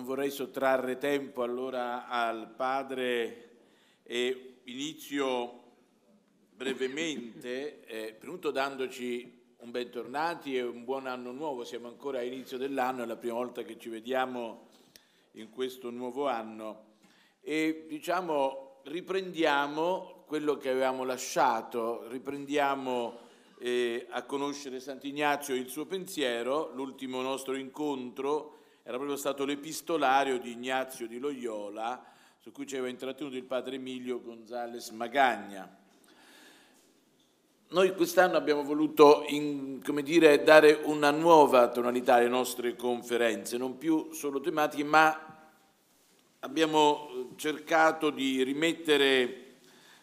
[0.00, 3.50] non vorrei sottrarre tempo allora al padre
[4.02, 5.62] e inizio
[6.54, 13.02] brevemente, eh, prima dandoci un bentornati e un buon anno nuovo, siamo ancora all'inizio dell'anno,
[13.02, 14.68] è la prima volta che ci vediamo
[15.32, 16.94] in questo nuovo anno.
[17.42, 23.18] E diciamo riprendiamo quello che avevamo lasciato, riprendiamo
[23.58, 30.38] eh, a conoscere Sant'Ignazio e il suo pensiero, l'ultimo nostro incontro era proprio stato l'epistolario
[30.38, 32.02] di Ignazio di Loyola,
[32.38, 35.76] su cui ci aveva intrattenuto il padre Emilio Gonzales Magagna.
[37.68, 44.10] Noi quest'anno abbiamo voluto in, dire, dare una nuova tonalità alle nostre conferenze, non più
[44.12, 45.48] solo tematiche, ma
[46.40, 49.58] abbiamo cercato di rimettere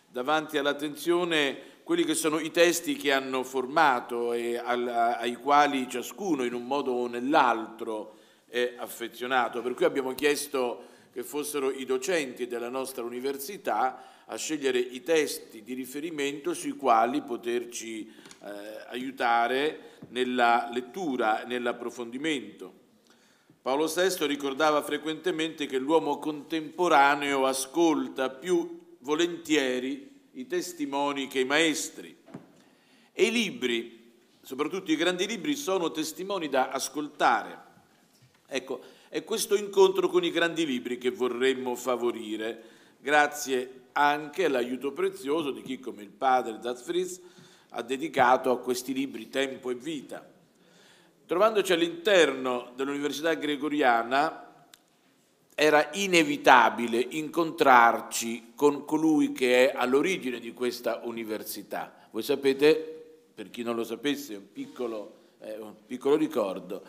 [0.09, 6.53] davanti all'attenzione quelli che sono i testi che hanno formato e ai quali ciascuno in
[6.53, 8.15] un modo o nell'altro
[8.47, 9.61] è affezionato.
[9.61, 15.63] Per cui abbiamo chiesto che fossero i docenti della nostra università a scegliere i testi
[15.63, 18.49] di riferimento sui quali poterci eh,
[18.89, 22.85] aiutare nella lettura e nell'approfondimento.
[23.61, 32.15] Paolo VI ricordava frequentemente che l'uomo contemporaneo ascolta più volentieri i testimoni che i maestri
[33.11, 37.66] e i libri, soprattutto i grandi libri, sono testimoni da ascoltare.
[38.49, 42.63] Ecco, è questo incontro con i grandi libri che vorremmo favorire,
[42.99, 47.19] grazie anche all'aiuto prezioso di chi come il padre Zazfriz
[47.71, 50.25] ha dedicato a questi libri tempo e vita.
[51.25, 54.65] Trovandoci all'interno dell'Università Gregoriana
[55.53, 62.07] era inevitabile incontrarci con colui che è all'origine di questa università.
[62.11, 66.83] Voi sapete, per chi non lo sapesse, un piccolo, eh, un piccolo ricordo,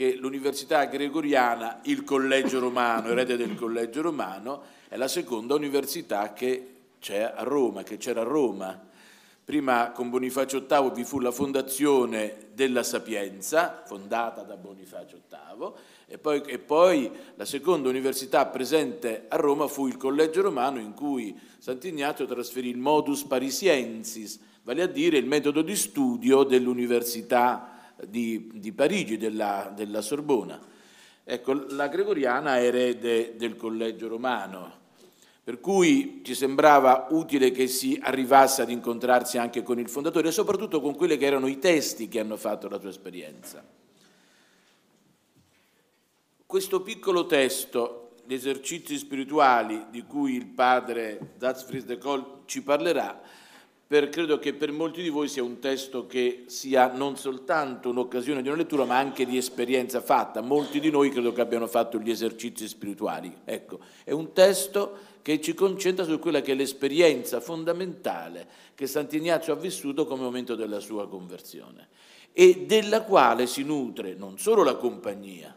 [0.00, 6.68] che l'Università Gregoriana, il Collegio Romano, erede del Collegio Romano, è la seconda università che
[6.98, 8.80] c'è a Roma, che c'era a Roma.
[9.44, 15.72] Prima con Bonifacio VIII vi fu la fondazione della Sapienza, fondata da Bonifacio VIII,
[16.06, 20.94] e poi, e poi, la seconda università presente a Roma fu il Collegio Romano in
[20.94, 27.74] cui Sant'Ignazio trasferì il modus parisiensis, vale a dire il metodo di studio dell'Università
[28.08, 30.60] di, di Parigi, della, della Sorbona.
[31.24, 34.78] Ecco, la Gregoriana è erede del Collegio Romano,
[35.44, 40.32] per cui ci sembrava utile che si arrivasse ad incontrarsi anche con il fondatore e
[40.32, 43.64] soprattutto con quelli che erano i testi che hanno fatto la sua esperienza.
[46.46, 53.22] Questo piccolo testo, gli esercizi spirituali di cui il padre Zatzfried de Kohl ci parlerà,
[53.90, 58.40] per, credo che per molti di voi sia un testo che sia non soltanto un'occasione
[58.40, 60.42] di una lettura, ma anche di esperienza fatta.
[60.42, 63.38] Molti di noi credo che abbiano fatto gli esercizi spirituali.
[63.44, 68.46] Ecco, è un testo che ci concentra su quella che è l'esperienza fondamentale
[68.76, 71.88] che Sant'Ignazio ha vissuto come momento della sua conversione
[72.32, 75.52] e della quale si nutre non solo la compagnia,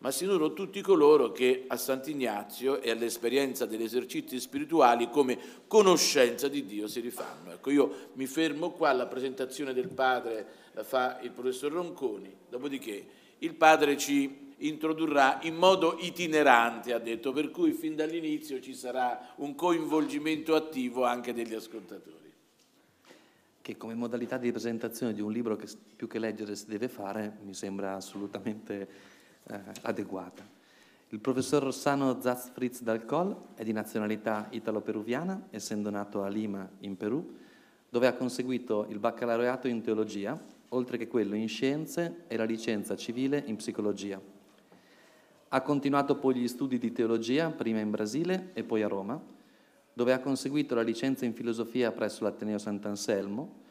[0.00, 6.48] ma si nutrono tutti coloro che a Sant'Ignazio e all'esperienza degli esercizi spirituali come conoscenza
[6.48, 7.52] di Dio si rifanno.
[7.52, 13.06] Ecco, io mi fermo qua, la presentazione del padre la fa il professor Ronconi, dopodiché
[13.38, 19.34] il padre ci introdurrà in modo itinerante, ha detto, per cui fin dall'inizio ci sarà
[19.36, 22.18] un coinvolgimento attivo anche degli ascoltatori.
[23.60, 27.38] Che come modalità di presentazione di un libro che più che leggere si deve fare
[27.44, 30.58] mi sembra assolutamente eh, adeguata.
[31.12, 36.96] Il professor Rossano Zaz Fritz Dalcol è di nazionalità italo-peruviana, essendo nato a Lima, in
[36.96, 37.36] Perù,
[37.88, 42.96] dove ha conseguito il baccalaureato in teologia, oltre che quello in scienze e la licenza
[42.96, 44.20] civile in psicologia.
[45.48, 49.20] Ha continuato poi gli studi di teologia, prima in Brasile e poi a Roma,
[49.92, 53.62] dove ha conseguito la licenza in filosofia presso l'Ateneo Sant'Anselmo,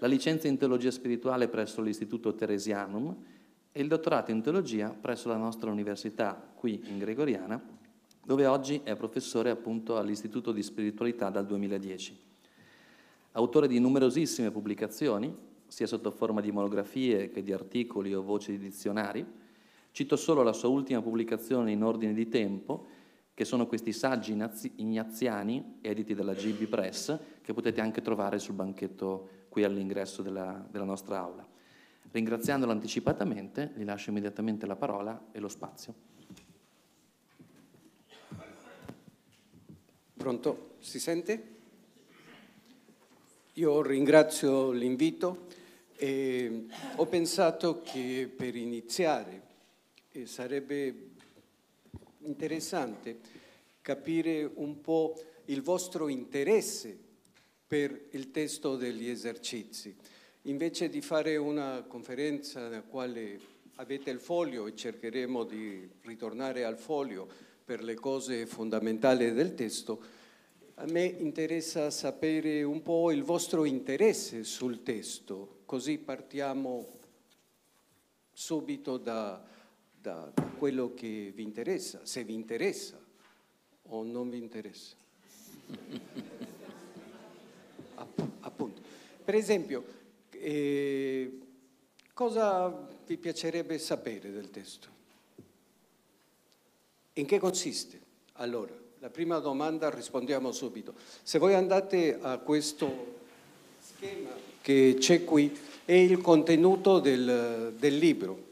[0.00, 3.14] la licenza in teologia spirituale presso l'Istituto Teresianum
[3.72, 7.60] e il dottorato in teologia presso la nostra università qui in Gregoriana,
[8.24, 12.18] dove oggi è professore appunto all'Istituto di Spiritualità dal 2010.
[13.32, 18.58] Autore di numerosissime pubblicazioni, sia sotto forma di monografie che di articoli o voci di
[18.58, 19.24] dizionari,
[19.92, 22.86] Cito solo la sua ultima pubblicazione in ordine di tempo,
[23.34, 24.36] che sono questi saggi
[24.76, 30.84] ignaziani, editi dalla GB Press, che potete anche trovare sul banchetto qui all'ingresso della, della
[30.84, 31.46] nostra aula.
[32.10, 35.94] Ringraziandolo anticipatamente, gli lascio immediatamente la parola e lo spazio.
[40.16, 40.74] Pronto?
[40.80, 41.58] Si sente?
[43.54, 45.46] Io ringrazio l'invito
[45.96, 46.66] e
[46.96, 49.42] ho pensato che per iniziare
[50.10, 51.10] e sarebbe
[52.20, 53.18] interessante
[53.80, 55.14] capire un po'
[55.46, 56.98] il vostro interesse
[57.66, 59.96] per il testo degli esercizi.
[60.44, 63.38] Invece di fare una conferenza nella quale
[63.74, 67.28] avete il foglio e cercheremo di ritornare al foglio
[67.62, 70.02] per le cose fondamentali del testo,
[70.76, 76.88] a me interessa sapere un po' il vostro interesse sul testo, così partiamo
[78.32, 79.44] subito da,
[79.94, 82.98] da, da quello che vi interessa, se vi interessa
[83.82, 84.96] o non vi interessa.
[88.40, 88.80] Appunto.
[89.22, 89.99] Per esempio,
[90.40, 91.38] eh,
[92.14, 94.88] cosa vi piacerebbe sapere del testo?
[97.14, 98.00] In che consiste?
[98.34, 100.94] Allora, la prima domanda rispondiamo subito.
[101.22, 103.18] Se voi andate a questo
[103.80, 104.30] schema
[104.62, 108.48] che c'è qui, è il contenuto del, del libro.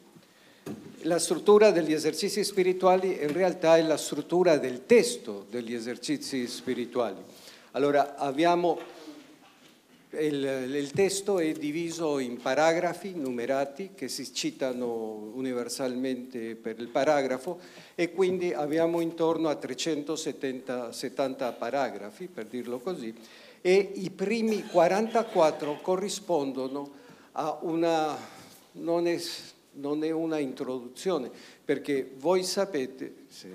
[1.02, 7.22] La struttura degli esercizi spirituali in realtà è la struttura del testo degli esercizi spirituali.
[7.72, 8.78] Allora abbiamo
[10.10, 10.42] il,
[10.74, 17.60] il, testo è diviso in paragrafi numerati che si citano universalmente per il paragrafo
[17.94, 23.14] e quindi abbiamo intorno a 370 paragrafi, per dirlo così,
[23.60, 26.90] e i primi 44 corrispondono
[27.32, 28.16] a una...
[28.72, 29.20] non è,
[29.72, 31.30] non è una introduzione,
[31.62, 33.48] perché voi sapete, se,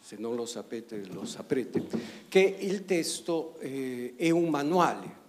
[0.00, 1.84] se, non lo sapete lo saprete,
[2.28, 5.24] che il testo eh, è un manuale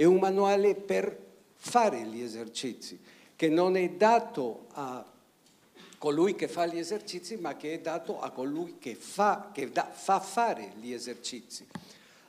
[0.00, 1.14] è un manuale per
[1.56, 2.98] fare gli esercizi,
[3.36, 5.04] che non è dato a
[5.98, 9.90] colui che fa gli esercizi, ma che è dato a colui che fa, che da,
[9.92, 11.66] fa fare gli esercizi.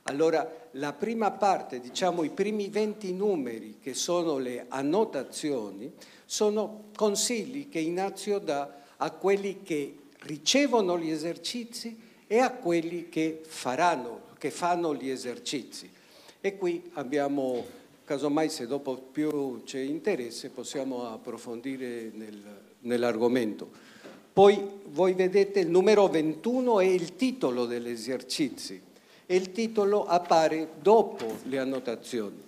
[0.02, 5.90] Allora, la prima parte, diciamo i primi 20 numeri, che sono le annotazioni,
[6.26, 13.40] sono consigli che Ignazio dà a quelli che ricevono gli esercizi e a quelli che
[13.42, 16.00] faranno, che fanno gli esercizi.
[16.44, 17.64] E qui abbiamo,
[18.02, 22.42] casomai se dopo più c'è interesse, possiamo approfondire nel,
[22.80, 23.70] nell'argomento.
[24.32, 28.80] Poi voi vedete il numero 21 è il titolo degli esercizi
[29.24, 32.42] e il titolo appare dopo le annotazioni.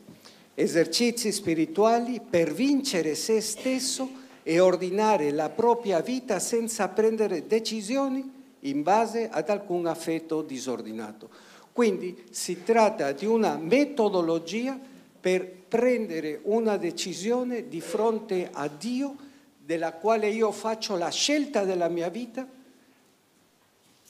[0.55, 4.11] Esercizi spirituali per vincere se stesso
[4.43, 8.29] e ordinare la propria vita senza prendere decisioni
[8.61, 11.53] in base ad alcun affetto disordinato.
[11.75, 14.79] Quindi si tratta di una metodologia
[15.21, 19.17] per prendere una decisione di fronte a Dio
[19.59, 22.47] della quale io faccio la scelta della mia vita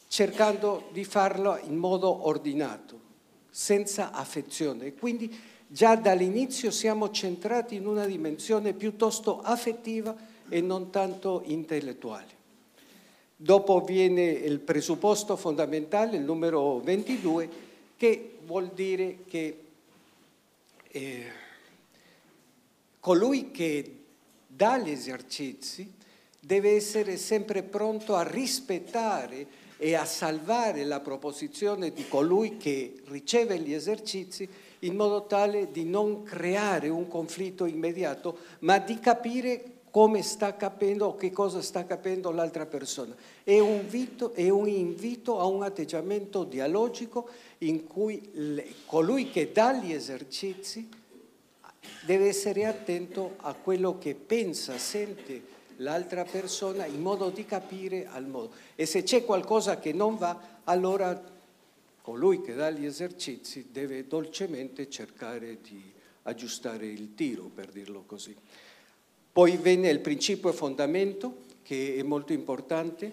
[0.09, 3.01] cercando di farlo in modo ordinato,
[3.49, 4.93] senza affezione.
[4.93, 5.35] Quindi
[5.67, 10.15] già dall'inizio siamo centrati in una dimensione piuttosto affettiva
[10.51, 12.44] e non tanto intellettuale.
[13.45, 17.51] Dopo viene il presupposto fondamentale, il numero 22,
[17.95, 19.65] che vuol dire che
[20.89, 21.25] eh,
[23.01, 23.97] colui che
[24.47, 25.93] dà gli esercizi
[26.41, 33.59] deve essere sempre pronto a rispettare e a salvare la proposizione di colui che riceve
[33.59, 40.23] gli esercizi in modo tale di non creare un conflitto immediato, ma di capire come
[40.23, 43.15] sta capendo o che cosa sta capendo l'altra persona.
[43.45, 49.53] È un, invito, è un invito a un atteggiamento dialogico in cui le, colui che
[49.53, 50.89] dà gli esercizi
[52.05, 55.43] deve essere attento a quello che pensa, sente
[55.77, 58.51] l'altra persona in modo di capire al modo.
[58.75, 61.23] E se c'è qualcosa che non va, allora
[62.03, 65.81] colui che dà gli esercizi deve dolcemente cercare di
[66.23, 68.35] aggiustare il tiro, per dirlo così.
[69.35, 73.11] Poi venne il principio e fondamento, che è molto importante,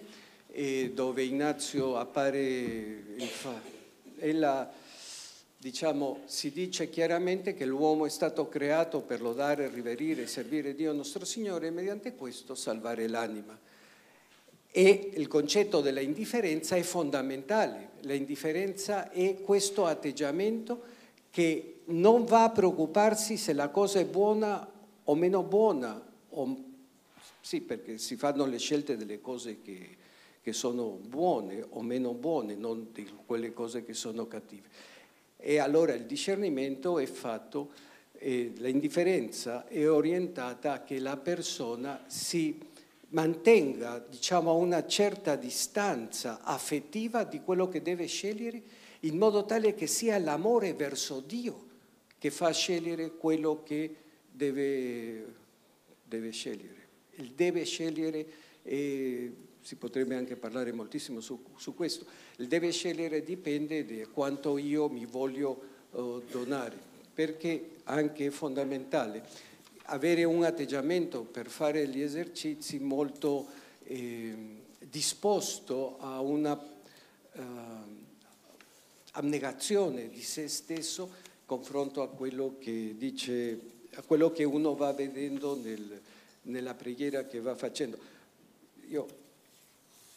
[0.92, 3.02] dove Ignazio appare,
[4.30, 4.70] la,
[5.58, 11.24] diciamo, si dice chiaramente che l'uomo è stato creato per lodare, riverire servire Dio nostro
[11.24, 13.58] Signore e mediante questo salvare l'anima.
[14.70, 17.88] E il concetto della indifferenza è fondamentale.
[18.02, 20.82] La indifferenza è questo atteggiamento
[21.30, 24.70] che non va a preoccuparsi se la cosa è buona
[25.02, 26.64] o meno buona, o,
[27.40, 29.96] sì, perché si fanno le scelte delle cose che,
[30.42, 34.68] che sono buone o meno buone, non di quelle cose che sono cattive.
[35.36, 37.70] E allora il discernimento è fatto,
[38.18, 42.58] eh, l'indifferenza è orientata a che la persona si
[43.08, 48.62] mantenga diciamo, a una certa distanza affettiva di quello che deve scegliere,
[49.00, 51.70] in modo tale che sia l'amore verso Dio
[52.22, 53.96] che fa scegliere quello che
[54.30, 55.40] deve
[56.12, 56.88] deve scegliere.
[57.16, 58.26] Il deve scegliere
[58.62, 59.30] è
[59.62, 62.04] si potrebbe anche parlare moltissimo su, su questo.
[62.36, 66.76] Il deve scegliere dipende da quanto io mi voglio uh, donare,
[67.14, 69.24] perché anche è fondamentale
[69.86, 73.46] avere un atteggiamento per fare gli esercizi molto
[73.84, 74.34] eh,
[74.78, 77.40] disposto a una uh,
[79.12, 83.60] abnegazione di se stesso confronto a quello che dice,
[83.94, 86.00] a quello che uno va vedendo nel,
[86.42, 87.98] nella preghiera che va facendo.
[88.88, 89.06] Io,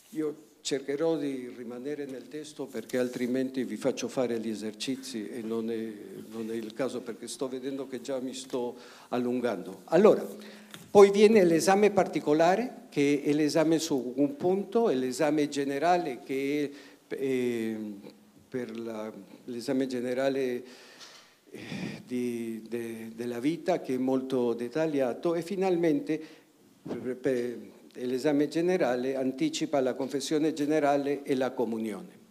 [0.10, 5.70] io cercherò di rimanere nel testo perché altrimenti vi faccio fare gli esercizi e non
[5.70, 5.94] è,
[6.32, 8.76] non è il caso perché sto vedendo che già mi sto
[9.10, 9.82] allungando.
[9.86, 10.26] Allora,
[10.90, 16.72] poi viene l'esame particolare che è l'esame su un punto e l'esame generale che
[17.08, 17.78] è eh,
[18.50, 18.72] per
[19.44, 20.64] l'esame generale
[22.06, 26.22] di, de, della vita che è molto dettagliato e finalmente
[27.94, 32.24] l'esame generale anticipa la confessione generale e la comunione.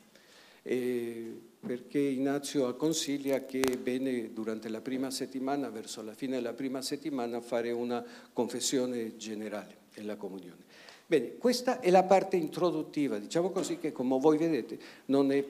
[0.63, 6.53] E perché Ignazio consiglia che è bene durante la prima settimana, verso la fine della
[6.53, 10.63] prima settimana, fare una confessione generale e la comunione.
[11.07, 15.45] Bene, questa è la parte introduttiva, diciamo così che come voi vedete non è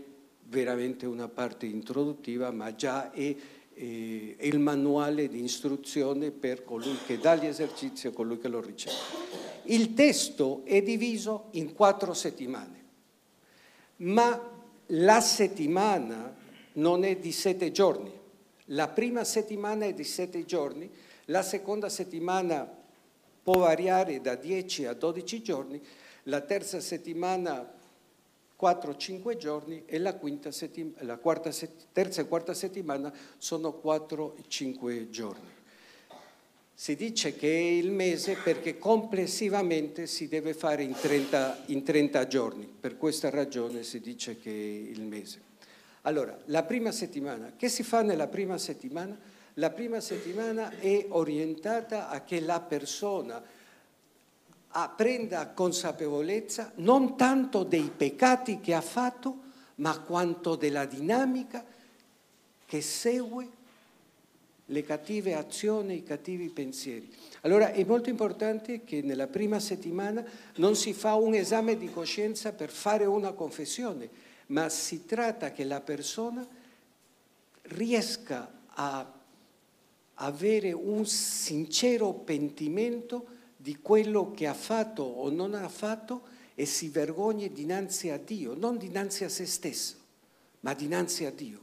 [0.47, 3.35] veramente una parte introduttiva, ma già è,
[3.75, 8.49] è, è il manuale di istruzione per colui che dà gli esercizi e colui che
[8.49, 8.97] lo riceve.
[9.65, 12.85] Il testo è diviso in quattro settimane,
[13.97, 14.53] ma
[14.87, 16.35] la settimana
[16.75, 18.13] non è di sette giorni.
[18.69, 20.91] La prima settimana è di sette giorni,
[21.27, 22.69] la seconda settimana
[23.43, 25.81] può variare da 10 a 12 giorni,
[26.25, 27.71] la terza settimana
[28.65, 30.19] 4-5 giorni e la,
[31.01, 31.19] la
[31.93, 35.53] terza e quarta settimana sono 4-5 giorni.
[36.77, 42.27] Si dice che è il mese perché complessivamente si deve fare in 30, in 30
[42.27, 45.53] giorni, per questa ragione si dice che è il mese.
[46.03, 49.17] Allora, la prima settimana, che si fa nella prima settimana?
[49.55, 53.43] La prima settimana è orientata a che la persona
[54.97, 59.43] prenda consapevolezza non tanto dei peccati che ha fatto,
[59.77, 61.65] ma quanto della dinamica
[62.67, 63.49] che segue
[64.67, 67.13] le cattive azioni, i cattivi pensieri.
[67.43, 70.25] Allora è molto importante che nella prima settimana
[70.57, 74.09] non si fa un esame di coscienza per fare una confessione,
[74.47, 76.47] ma si tratta che la persona
[77.63, 79.13] riesca a
[80.15, 83.27] avere un sincero pentimento
[83.65, 88.53] di quello che ha fatto o non ha fatto e si vergogni dinanzi a Dio,
[88.53, 89.97] non dinanzi a se stesso,
[90.61, 91.61] ma dinanzi a Dio,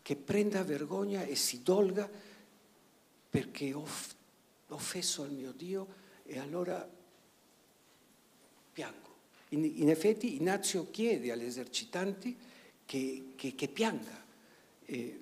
[0.00, 2.08] che prenda vergogna e si dolga
[3.28, 3.84] perché ho
[4.68, 5.88] offeso al mio Dio
[6.24, 6.88] e allora
[8.72, 9.14] piango.
[9.48, 12.36] In, in effetti Ignazio chiede agli esercitanti
[12.86, 14.24] che, che, che pianga,
[14.84, 15.20] e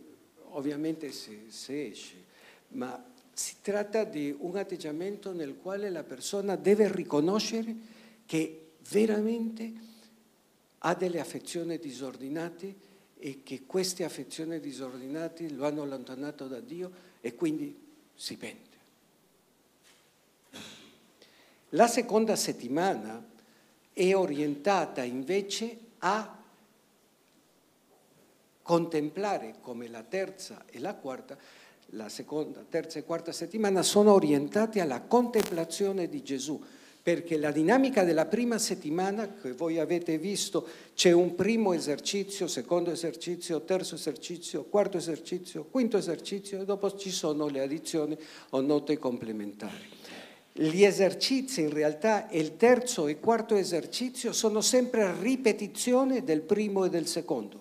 [0.50, 2.22] ovviamente se, se esce,
[2.68, 3.02] ma
[3.32, 7.74] si tratta di un atteggiamento nel quale la persona deve riconoscere
[8.26, 9.72] che veramente
[10.78, 17.34] ha delle affezioni disordinate e che queste affezioni disordinate lo hanno allontanato da Dio e
[17.34, 17.78] quindi
[18.14, 18.70] si pente.
[21.70, 23.24] La seconda settimana
[23.92, 26.40] è orientata invece a
[28.62, 31.36] contemplare come la terza e la quarta,
[31.94, 36.60] la seconda, terza e quarta settimana sono orientate alla contemplazione di Gesù,
[37.02, 42.90] perché la dinamica della prima settimana che voi avete visto, c'è un primo esercizio, secondo
[42.90, 48.16] esercizio, terzo esercizio, quarto esercizio, quinto esercizio e dopo ci sono le addizioni
[48.50, 50.00] o note complementari.
[50.54, 56.90] Gli esercizi in realtà il terzo e quarto esercizio sono sempre ripetizione del primo e
[56.90, 57.60] del secondo.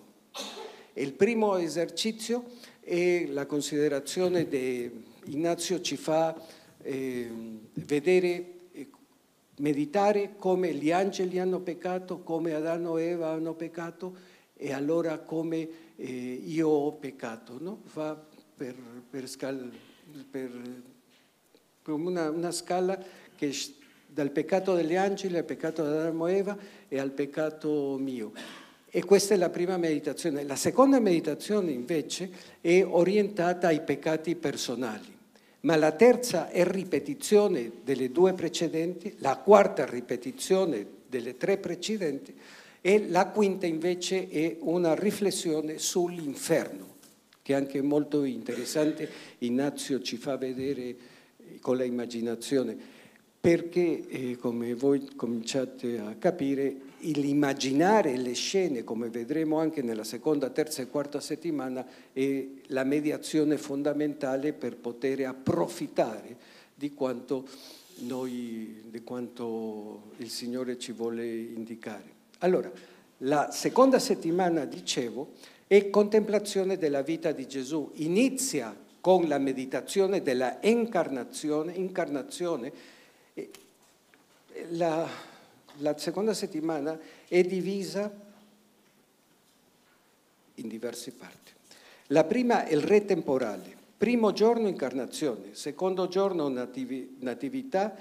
[0.94, 2.44] Il primo esercizio
[2.84, 6.34] è la considerazione di Ignazio ci fa
[6.82, 7.30] eh,
[7.74, 8.52] vedere
[9.58, 14.16] meditare come gli angeli hanno peccato, come Adamo e Eva hanno peccato
[14.54, 17.58] e allora come eh, io ho peccato.
[17.60, 17.82] No?
[17.94, 18.20] Va
[18.56, 18.74] per,
[19.08, 19.70] per, scal,
[20.30, 20.50] per,
[21.82, 22.98] per una, una, scala
[23.34, 23.54] che
[24.06, 26.56] dal peccato degli angeli al peccato di Adamo e Eva
[26.88, 28.32] e al peccato mio.
[28.94, 30.44] E questa è la prima meditazione.
[30.44, 32.30] La seconda meditazione invece
[32.60, 35.20] è orientata ai peccati personali
[35.62, 42.34] ma la terza è ripetizione delle due precedenti, la quarta ripetizione delle tre precedenti
[42.80, 46.96] e la quinta invece è una riflessione sull'inferno,
[47.42, 49.08] che è anche molto interessante,
[49.38, 50.96] Ignazio ci fa vedere
[51.60, 53.00] con l'immaginazione.
[53.42, 60.50] perché, eh, come voi cominciate a capire, l'immaginare le scene, come vedremo anche nella seconda,
[60.50, 66.36] terza e quarta settimana, è la mediazione fondamentale per poter approfittare
[66.74, 67.46] di quanto,
[68.00, 72.20] noi, di quanto il Signore ci vuole indicare.
[72.38, 72.70] Allora,
[73.18, 75.32] la seconda settimana, dicevo,
[75.66, 77.90] è contemplazione della vita di Gesù.
[77.94, 82.72] Inizia con la meditazione della incarnazione, incarnazione
[84.70, 85.08] la,
[85.78, 86.98] la seconda settimana
[87.28, 88.10] è divisa
[90.56, 91.52] in diverse parti.
[92.08, 97.94] La prima è il re temporale, primo giorno incarnazione, secondo giorno nativi, natività,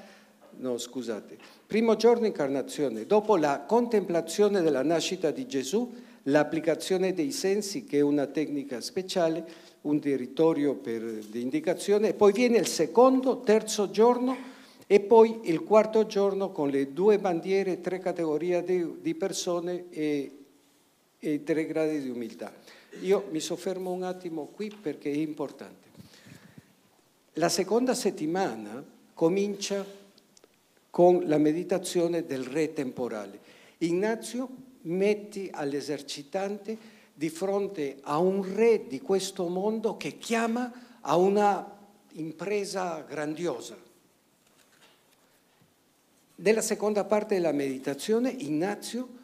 [0.57, 7.85] no scusate, primo giorno incarnazione, dopo la contemplazione della nascita di Gesù, l'applicazione dei sensi
[7.85, 13.89] che è una tecnica speciale, un territorio per, di indicazione, poi viene il secondo, terzo
[13.89, 14.50] giorno
[14.91, 18.61] e poi il quarto giorno con le due bandiere, tre categorie
[18.99, 20.39] di, persone e,
[21.17, 22.53] e tre gradi di umiltà.
[22.99, 25.87] Io mi soffermo un attimo qui perché è importante.
[27.35, 28.83] La seconda settimana
[29.13, 29.85] comincia
[30.89, 33.39] con la meditazione del re temporale.
[33.77, 34.49] Ignazio
[34.81, 36.77] metti all'esercitante
[37.13, 41.79] di fronte a un re di questo mondo che chiama a una
[42.15, 43.89] impresa grandiosa,
[46.41, 49.19] nella seconda parte della meditazione Ignazio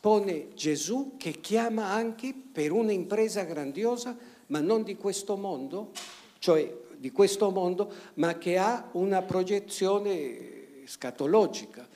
[0.00, 4.16] pone Gesù che chiama anche per un'impresa grandiosa,
[4.48, 5.92] ma non di questo mondo,
[6.38, 11.86] cioè di questo mondo, ma che ha una proiezione scatologica.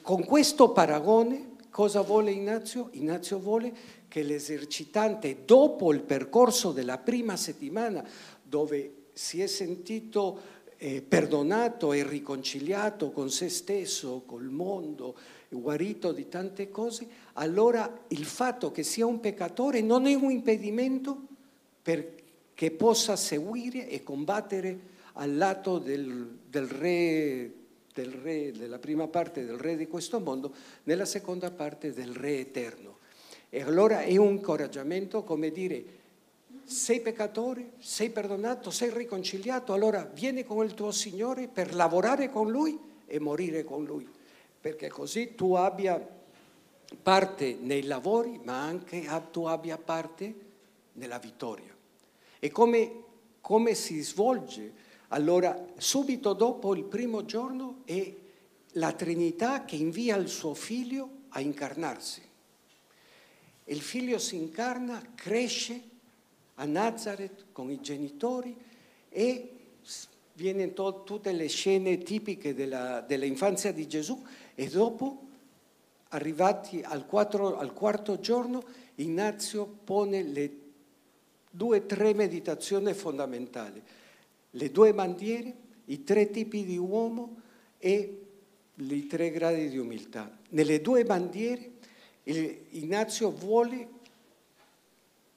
[0.00, 2.88] Con questo paragone cosa vuole Ignazio?
[2.92, 3.72] Ignazio vuole
[4.08, 8.04] che l'esercitante, dopo il percorso della prima settimana,
[8.42, 15.16] dove si è sentito eh, perdonato e riconciliato con se stesso, col mondo,
[15.48, 21.18] guarito di tante cose, allora il fatto che sia un peccatore non è un impedimento
[21.82, 27.52] perché possa seguire e combattere al lato del, del, re,
[27.94, 30.52] del re, della prima parte del re di questo mondo,
[30.84, 32.98] nella seconda parte del re eterno.
[33.48, 35.84] E allora è un incoraggiamento come dire
[36.66, 42.50] sei peccatore, sei perdonato, sei riconciliato, allora vieni con il tuo Signore per lavorare con
[42.50, 42.76] Lui
[43.06, 44.08] e morire con Lui,
[44.60, 46.04] perché così tu abbia
[47.00, 50.34] parte nei lavori, ma anche tu abbia parte
[50.94, 51.72] nella vittoria.
[52.40, 53.02] E come,
[53.40, 54.84] come si svolge?
[55.08, 58.12] Allora, subito dopo il primo giorno è
[58.72, 62.22] la Trinità che invia il suo figlio a incarnarsi.
[63.66, 65.94] Il figlio si incarna, cresce,
[66.56, 68.56] a Nazareth con i genitori
[69.08, 69.50] e
[70.34, 74.22] viene to- tutte le scene tipiche della, dell'infanzia di Gesù
[74.54, 75.22] e dopo,
[76.08, 78.62] arrivati al, quattro, al quarto giorno,
[78.96, 80.50] Ignazio pone le
[81.50, 83.82] due o tre meditazioni fondamentali,
[84.50, 85.54] le due bandiere,
[85.86, 87.40] i tre tipi di uomo
[87.78, 88.20] e
[88.74, 90.30] i tre gradi di umiltà.
[90.50, 91.72] Nelle due bandiere
[92.22, 93.88] Ignazio vuole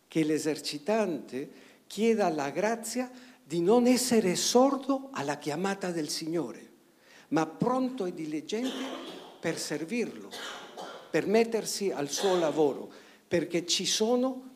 [0.09, 1.49] che l'esercitante
[1.87, 3.09] chieda la grazia
[3.41, 6.67] di non essere sordo alla chiamata del Signore,
[7.29, 8.73] ma pronto e diligente
[9.39, 10.29] per servirlo,
[11.09, 12.91] per mettersi al suo lavoro,
[13.27, 14.49] perché ci sono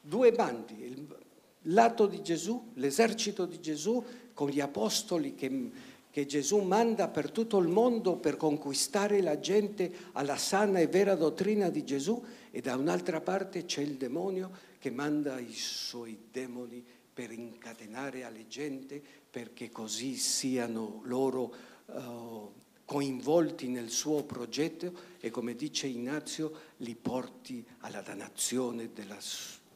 [0.00, 1.16] due bandi, il
[1.62, 5.70] lato di Gesù, l'esercito di Gesù con gli apostoli che,
[6.10, 11.14] che Gesù manda per tutto il mondo per conquistare la gente alla sana e vera
[11.14, 16.84] dottrina di Gesù e da un'altra parte c'è il demonio che manda i suoi demoni
[17.12, 21.54] per incatenare alle gente perché così siano loro
[21.86, 22.52] uh,
[22.84, 29.18] coinvolti nel suo progetto e come dice Ignazio li porti alla dannazione della,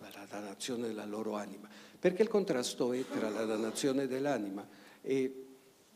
[0.01, 1.69] alla dannazione della loro anima.
[1.99, 4.67] Perché il contrasto è tra la dannazione dell'anima
[5.03, 5.45] e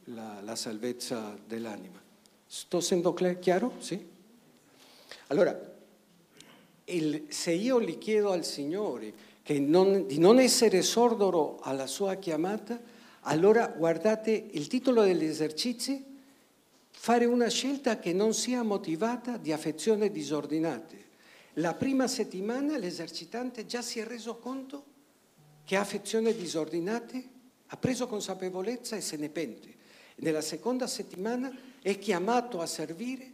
[0.05, 2.03] la, la salvezza dell'anima.
[2.45, 3.75] Sto essendo chiaro?
[3.79, 4.14] Sì?
[5.29, 5.75] Allora,
[6.87, 12.81] il, se io gli chiedo al Signore non, di non essere sordo alla sua chiamata,
[13.22, 16.05] allora guardate il titolo degli esercizi,
[16.90, 21.05] fare una scelta che non sia motivata di affezioni disordinate.
[21.55, 24.85] La prima settimana l'esercitante già si è reso conto
[25.64, 27.25] che ha affezioni disordinate,
[27.66, 29.75] ha preso consapevolezza e se ne pente.
[30.16, 33.33] Nella seconda settimana è chiamato a servire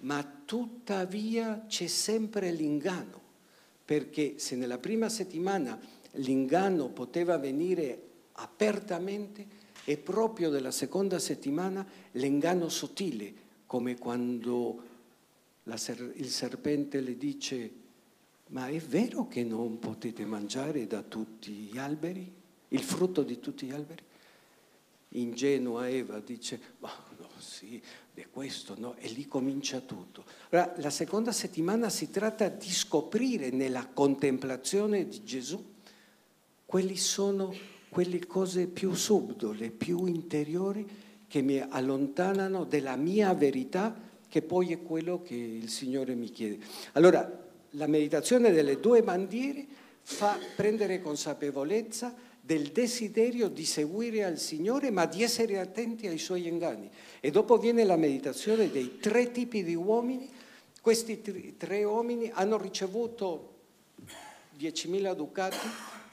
[0.00, 3.20] ma tuttavia c'è sempre l'inganno,
[3.84, 5.78] perché se nella prima settimana
[6.12, 13.32] l'inganno poteva venire apertamente, è proprio della seconda settimana l'inganno sottile,
[13.66, 14.82] come quando
[15.74, 17.86] ser- il serpente le dice
[18.48, 22.32] ma è vero che non potete mangiare da tutti gli alberi,
[22.68, 24.02] il frutto di tutti gli alberi?
[25.12, 27.80] Ingenua Eva dice, ma no, sì,
[28.20, 28.94] è questo, no?
[28.96, 30.24] E lì comincia tutto.
[30.50, 35.64] Allora, la seconda settimana si tratta di scoprire nella contemplazione di Gesù
[36.64, 37.54] quali sono
[37.88, 40.86] quelle cose più subdole, più interiori
[41.26, 43.94] che mi allontanano dalla mia verità,
[44.28, 46.58] che poi è quello che il Signore mi chiede.
[46.92, 49.66] Allora, la meditazione delle due bandiere
[50.02, 52.14] fa prendere consapevolezza
[52.48, 56.88] del desiderio di seguire al Signore, ma di essere attenti ai suoi inganni.
[57.20, 60.26] E dopo viene la meditazione dei tre tipi di uomini.
[60.80, 61.20] Questi
[61.58, 63.56] tre uomini hanno ricevuto
[64.58, 65.68] 10.000 ducati,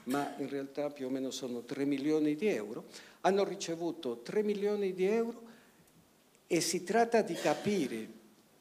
[0.06, 2.84] ma in realtà più o meno sono 3 milioni di euro.
[3.22, 5.42] Hanno ricevuto 3 milioni di euro
[6.48, 8.08] e si tratta di capire,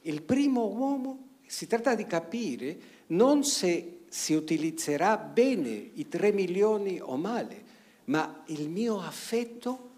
[0.03, 7.01] il primo uomo, si tratta di capire non se si utilizzerà bene i 3 milioni
[7.01, 7.64] o male,
[8.07, 9.91] ma il mio affetto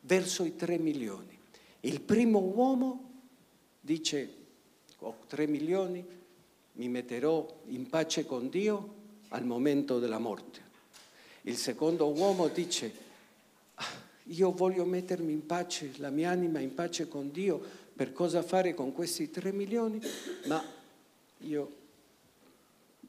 [0.00, 1.36] verso i tre milioni.
[1.80, 3.10] Il primo uomo
[3.80, 4.34] dice,
[4.98, 6.04] ho tre milioni,
[6.72, 8.94] mi metterò in pace con Dio
[9.28, 10.66] al momento della morte.
[11.42, 12.92] Il secondo uomo dice,
[13.74, 13.84] ah,
[14.24, 17.60] io voglio mettermi in pace, la mia anima in pace con Dio,
[17.94, 20.00] per cosa fare con questi tre milioni,
[20.46, 20.62] ma
[21.38, 21.76] io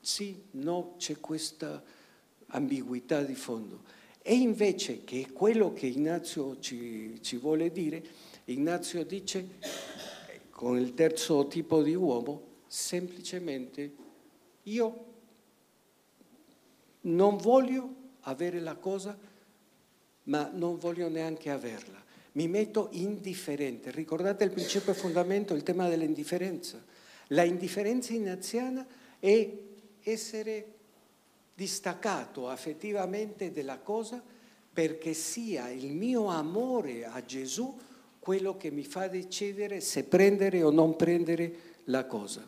[0.01, 1.83] sì, no, c'è questa
[2.49, 3.83] ambiguità di fondo.
[4.21, 8.03] E invece che è quello che Ignazio ci, ci vuole dire,
[8.45, 9.47] Ignazio dice,
[10.49, 13.95] con il terzo tipo di uomo, semplicemente
[14.63, 15.05] io
[17.01, 19.17] non voglio avere la cosa,
[20.23, 22.03] ma non voglio neanche averla.
[22.33, 23.89] Mi metto indifferente.
[23.91, 26.83] Ricordate il principio fondamento, il tema dell'indifferenza.
[27.27, 28.85] La indifferenza inaziana
[29.19, 29.51] è
[30.01, 30.78] essere
[31.59, 34.23] distaccato affettivamente della cosa
[34.71, 37.77] perché sia il mio amore a Gesù
[38.17, 41.53] quello che mi fa decidere se prendere o non prendere
[41.85, 42.47] la cosa.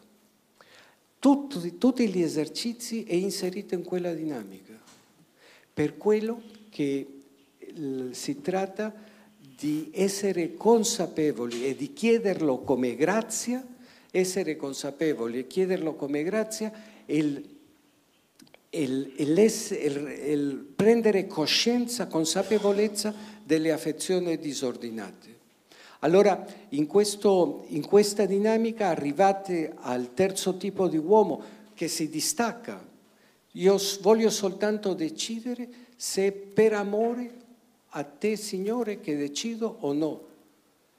[1.19, 4.79] Tutti, tutti gli esercizi è inserito in quella dinamica,
[5.73, 7.23] per quello che
[8.11, 8.93] si tratta
[9.37, 13.61] di essere consapevoli e di chiederlo come grazia,
[14.09, 16.71] essere consapevoli e chiederlo come grazia
[17.07, 17.59] il
[18.71, 25.39] il, il, il, prendere coscienza, consapevolezza delle affezioni disordinate.
[25.99, 32.83] Allora, in, questo, in questa dinamica arrivate al terzo tipo di uomo che si distacca.
[33.55, 37.39] Io voglio soltanto decidere se per amore
[37.89, 40.25] a te, Signore, che decido o no.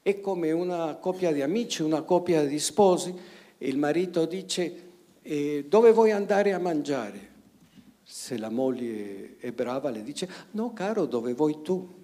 [0.02, 3.14] È come una coppia di amici, una coppia di sposi,
[3.58, 4.90] il marito dice
[5.22, 7.31] eh, dove vuoi andare a mangiare?
[8.04, 12.00] Se la moglie è brava le dice no caro dove vuoi tu.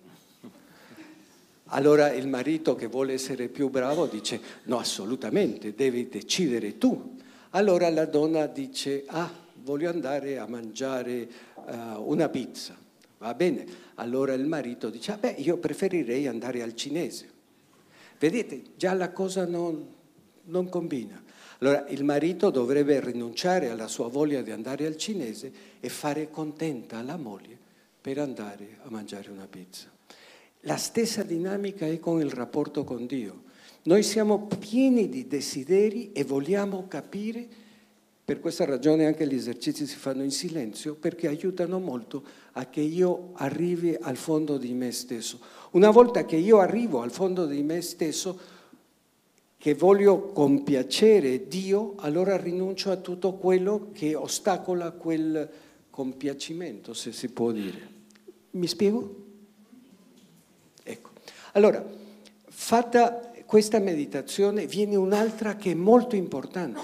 [1.70, 7.16] Allora il marito che vuole essere più bravo dice no assolutamente devi decidere tu.
[7.50, 9.30] Allora la donna dice ah
[9.62, 12.76] voglio andare a mangiare uh, una pizza.
[13.18, 17.36] Va bene, allora il marito dice ah beh io preferirei andare al cinese.
[18.18, 19.86] Vedete, già la cosa non,
[20.44, 21.22] non combina.
[21.58, 27.02] Allora il marito dovrebbe rinunciare alla sua voglia di andare al cinese e fare contenta
[27.02, 27.56] la moglie
[28.00, 29.90] per andare a mangiare una pizza.
[30.62, 33.42] La stessa dinamica è con il rapporto con Dio.
[33.82, 37.46] Noi siamo pieni di desideri e vogliamo capire,
[38.24, 42.80] per questa ragione anche gli esercizi si fanno in silenzio, perché aiutano molto a che
[42.80, 45.40] io arrivi al fondo di me stesso.
[45.70, 48.38] Una volta che io arrivo al fondo di me stesso,
[49.58, 55.50] che voglio compiacere Dio, allora rinuncio a tutto quello che ostacola quel
[55.90, 57.96] compiacimento, se si può dire.
[58.52, 59.16] Mi spiego?
[60.84, 61.10] Ecco.
[61.52, 61.84] Allora,
[62.46, 66.80] fatta questa meditazione, viene un'altra che è molto importante,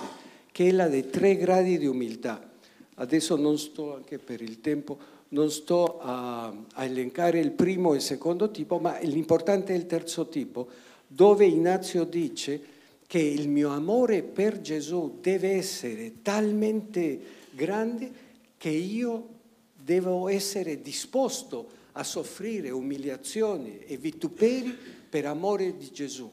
[0.51, 2.51] che è la dei tre gradi di umiltà.
[2.97, 7.97] Adesso non sto, anche per il tempo, non sto a, a elencare il primo e
[7.97, 10.69] il secondo tipo, ma l'importante è il terzo tipo
[11.15, 12.61] dove Ignazio dice
[13.07, 17.21] che il mio amore per Gesù deve essere talmente
[17.53, 18.23] grande
[18.57, 19.29] che io
[19.73, 24.77] devo essere disposto a soffrire umiliazioni e vituperi
[25.09, 26.29] per amore di Gesù,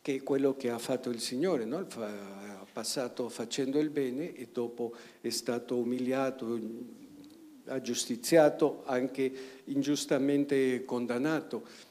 [0.00, 1.78] che è quello che ha fatto il Signore, no?
[1.78, 6.56] ha passato facendo il bene e dopo è stato umiliato
[7.64, 9.32] aggiustiziato, anche
[9.64, 11.88] ingiustamente condannato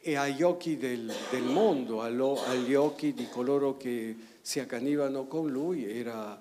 [0.00, 5.50] e agli occhi del, del mondo, allo, agli occhi di coloro che si accanivano con
[5.50, 6.40] lui, era,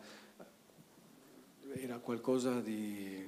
[1.74, 3.28] era qualcosa di,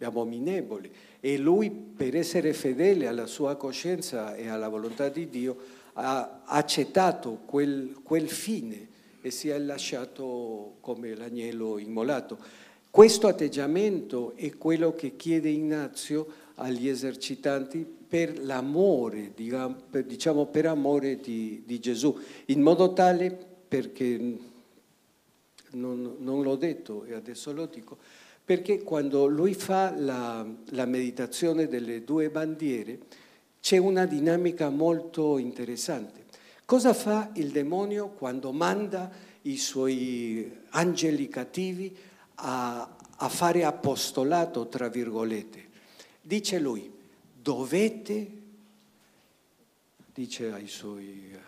[0.00, 0.90] abominevole.
[1.20, 5.56] E lui, per essere fedele alla sua coscienza e alla volontà di Dio,
[5.94, 12.38] ha accettato quel, quel fine e si è lasciato come l'agnello immolato.
[12.90, 21.62] Questo atteggiamento è quello che chiede Ignazio agli esercitanti per l'amore, diciamo per amore di,
[21.66, 23.36] di Gesù, in modo tale,
[23.68, 24.38] perché
[25.72, 27.98] non, non, l'ho detto e adesso lo dico,
[28.44, 32.98] perché quando lui fa la, la meditazione delle due bandiere
[33.60, 36.24] c'è una dinamica molto interessante.
[36.64, 39.10] Cosa fa il demonio quando manda
[39.42, 41.96] i suoi angeli cattivi
[42.36, 45.64] a, a fare apostolato, tra virgolette?
[46.20, 46.92] Dice lui,
[47.46, 48.28] dovete,
[50.12, 51.38] dice ai suoi eh,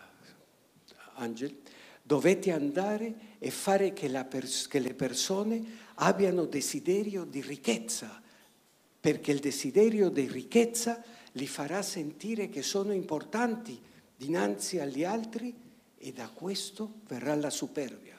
[1.14, 1.60] angeli,
[2.00, 8.22] dovete andare e fare che, pers- che le persone abbiano desiderio di ricchezza,
[9.00, 13.76] perché il desiderio di ricchezza li farà sentire che sono importanti
[14.16, 15.52] dinanzi agli altri
[15.98, 18.16] e da questo verrà la superbia.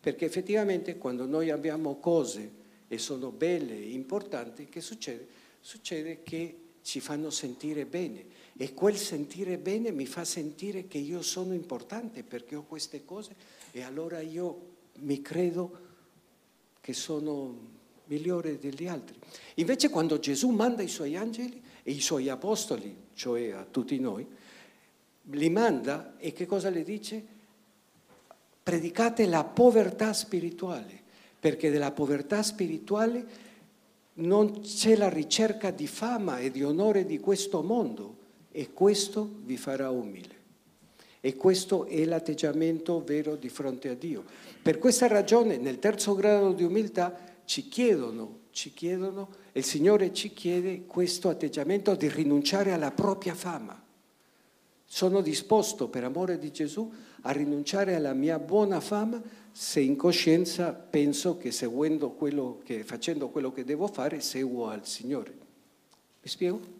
[0.00, 2.50] Perché effettivamente quando noi abbiamo cose
[2.88, 5.28] e sono belle e importanti, che succede?
[5.60, 11.22] Succede che ci fanno sentire bene e quel sentire bene mi fa sentire che io
[11.22, 13.34] sono importante perché ho queste cose
[13.72, 14.68] e allora io
[15.00, 15.88] mi credo
[16.80, 19.18] che sono migliore degli altri.
[19.54, 24.26] Invece quando Gesù manda i suoi angeli e i suoi apostoli, cioè a tutti noi,
[25.22, 27.24] li manda e che cosa le dice?
[28.62, 31.00] Predicate la povertà spirituale,
[31.38, 33.48] perché della povertà spirituale
[34.20, 38.16] non c'è la ricerca di fama e di onore di questo mondo
[38.52, 40.38] e questo vi farà umile.
[41.20, 44.24] E questo è l'atteggiamento vero di fronte a Dio.
[44.62, 50.32] Per questa ragione nel terzo grado di umiltà ci chiedono, ci chiedono, il Signore ci
[50.32, 53.80] chiede questo atteggiamento di rinunciare alla propria fama.
[54.84, 56.90] Sono disposto per amore di Gesù
[57.22, 61.50] a rinunciare alla mia buona fama se in coscienza penso che
[62.10, 65.32] quello che, facendo quello che devo fare, seguo al Signore.
[66.22, 66.78] Mi spiego?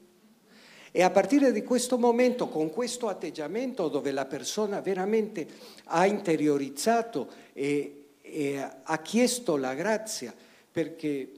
[0.93, 5.47] E a partire di questo momento, con questo atteggiamento dove la persona veramente
[5.85, 10.35] ha interiorizzato e, e ha chiesto la grazia,
[10.73, 11.33] perché,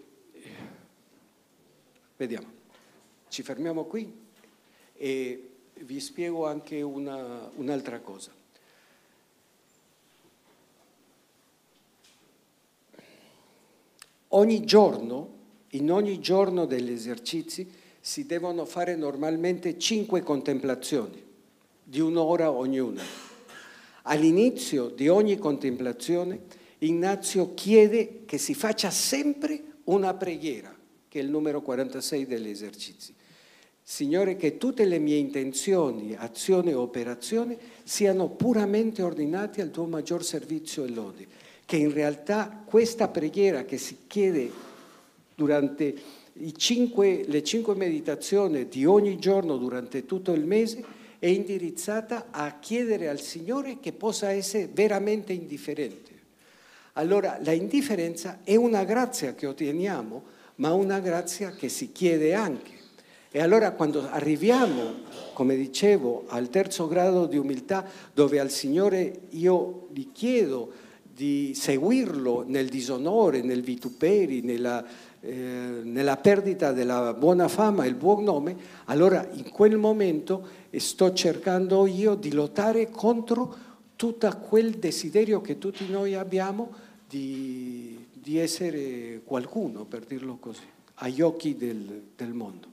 [2.17, 2.47] vediamo,
[3.29, 4.21] ci fermiamo qui
[4.95, 8.41] e vi spiego anche una, un'altra cosa.
[14.35, 15.41] Ogni giorno,
[15.73, 17.69] in ogni giorno degli esercizi,
[18.01, 21.23] si devono fare normalmente cinque contemplazioni,
[21.83, 23.03] di un'ora ognuna.
[24.05, 30.75] All'inizio di ogni contemplazione, Ignazio chiede che si faccia sempre una preghiera,
[31.09, 33.15] che è il numero 46 degli esercizi.
[33.83, 40.25] Signore, che tutte le mie intenzioni, azioni e operazioni siano puramente ordinate al tuo maggior
[40.25, 41.27] servizio e lode
[41.65, 44.51] che in realtà questa preghiera che si chiede
[45.35, 45.95] durante
[46.57, 50.85] cinque, le cinque meditazioni di ogni giorno durante tutto il mese
[51.19, 56.11] è indirizzata a chiedere al Signore che possa essere veramente indifferente.
[56.95, 60.23] Allora la indifferenza è una grazia che otteniamo,
[60.57, 62.71] ma una grazia che si chiede anche.
[63.31, 64.97] E allora quando arriviamo,
[65.33, 70.71] come dicevo, al terzo grado di umiltà, dove al Signore io gli chiedo
[71.23, 74.85] di seguirlo nel disonore, nel vituperi, nella,
[75.21, 78.57] eh, nella perdita della buona fama il buon nome,
[78.87, 83.55] allora in quel momento sto cercando io di lottare contro
[83.95, 86.73] tutto quel desiderio che tutti noi abbiamo
[87.09, 92.67] di, di essere qualcuno, per dirlo così, agli occhi del, del mondo.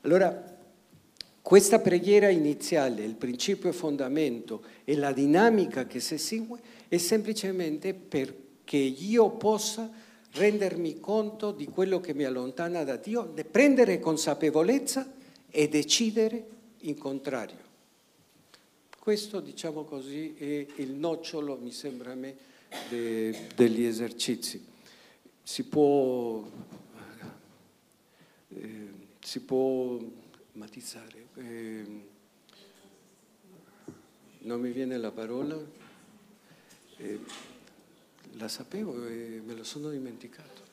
[0.00, 0.57] Allora,
[1.48, 6.58] questa preghiera iniziale, il principio e fondamento e la dinamica che si segue
[6.88, 9.90] è semplicemente perché io possa
[10.32, 15.10] rendermi conto di quello che mi allontana da Dio, prendere consapevolezza
[15.48, 16.46] e decidere
[16.80, 17.64] in contrario.
[18.98, 22.36] Questo, diciamo così, è il nocciolo, mi sembra a me,
[22.90, 24.62] de, degli esercizi.
[25.42, 26.46] Si può,
[28.50, 29.98] eh, si può
[30.58, 31.26] matizzare.
[31.36, 31.84] Eh,
[34.40, 35.56] non mi viene la parola,
[36.96, 37.18] eh,
[38.32, 40.66] la sapevo e me lo sono dimenticato.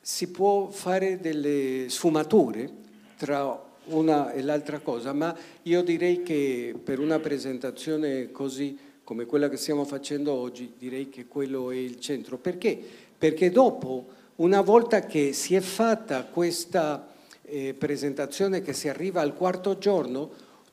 [0.00, 2.70] si può fare delle sfumature
[3.16, 9.48] tra una e l'altra cosa, ma io direi che per una presentazione così come quella
[9.48, 12.38] che stiamo facendo oggi, direi che quello è il centro.
[12.38, 12.78] Perché?
[13.18, 17.14] Perché dopo, una volta che si è fatta questa
[17.46, 20.30] eh, presentazione, che si arriva al quarto giorno,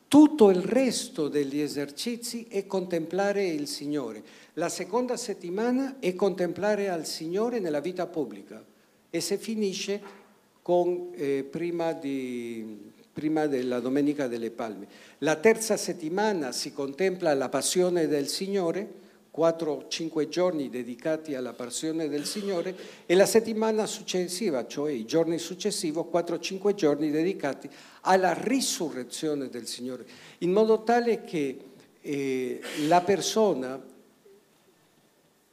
[0.07, 4.21] tutto il resto degli esercizi è contemplare il Signore.
[4.53, 8.63] La seconda settimana è contemplare al Signore nella vita pubblica
[9.09, 10.01] e si finisce
[10.61, 14.87] con, eh, prima di prima della Domenica delle Palme.
[15.19, 19.01] La terza settimana si contempla la passione del Signore,
[19.35, 22.75] 4-5 giorni dedicati alla passione del Signore
[23.07, 27.67] e la settimana successiva, cioè i giorni successivi, 4-5 giorni dedicati
[28.01, 30.05] alla risurrezione del Signore,
[30.39, 31.59] in modo tale che
[32.01, 33.81] eh, la persona,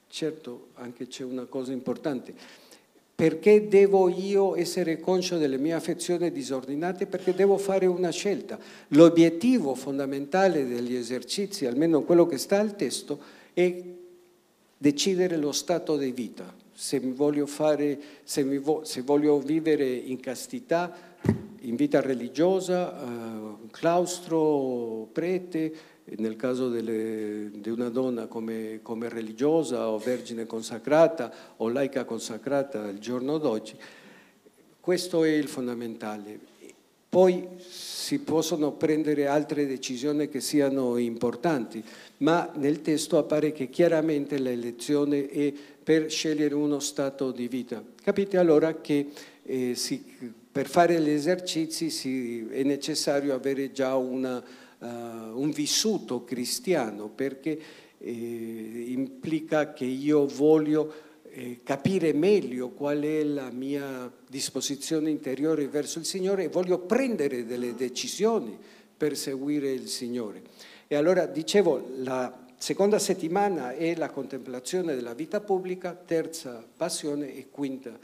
[0.08, 2.34] certo anche c'è una cosa importante,
[3.14, 7.04] perché devo io essere conscio delle mie affezioni disordinate?
[7.04, 8.58] Perché devo fare una scelta.
[8.88, 13.82] L'obiettivo fondamentale degli esercizi, almeno quello che sta al testo, è
[14.76, 16.54] decidere lo stato di vita.
[16.72, 20.96] Se voglio, fare, se vo, se voglio vivere in castità,
[21.60, 25.72] in vita religiosa, uh, claustro, prete,
[26.16, 32.84] nel caso delle, di una donna come, come, religiosa o vergine consacrata o laica consacrata
[32.84, 33.76] al giorno d'oggi,
[34.80, 36.49] questo è il fondamentale.
[37.10, 41.82] Poi si possono prendere altre decisioni che siano importanti,
[42.18, 47.82] ma nel testo appare che chiaramente l'elezione è per scegliere uno stato di vita.
[48.00, 49.08] Capite allora che
[49.42, 50.04] eh, si,
[50.52, 54.40] per fare gli esercizi si, è necessario avere già una
[54.80, 57.58] uh, un vissuto cristiano perché
[57.98, 65.98] eh, implica che io voglio eh, capire meglio qual è la mia disposizione interiore verso
[65.98, 68.58] il Signore e voglio prendere delle decisioni
[68.96, 70.42] per seguire il Signore.
[70.86, 77.48] E allora dicevo, la seconda settimana è la contemplazione della vita pubblica, terza passione e
[77.50, 77.98] quinta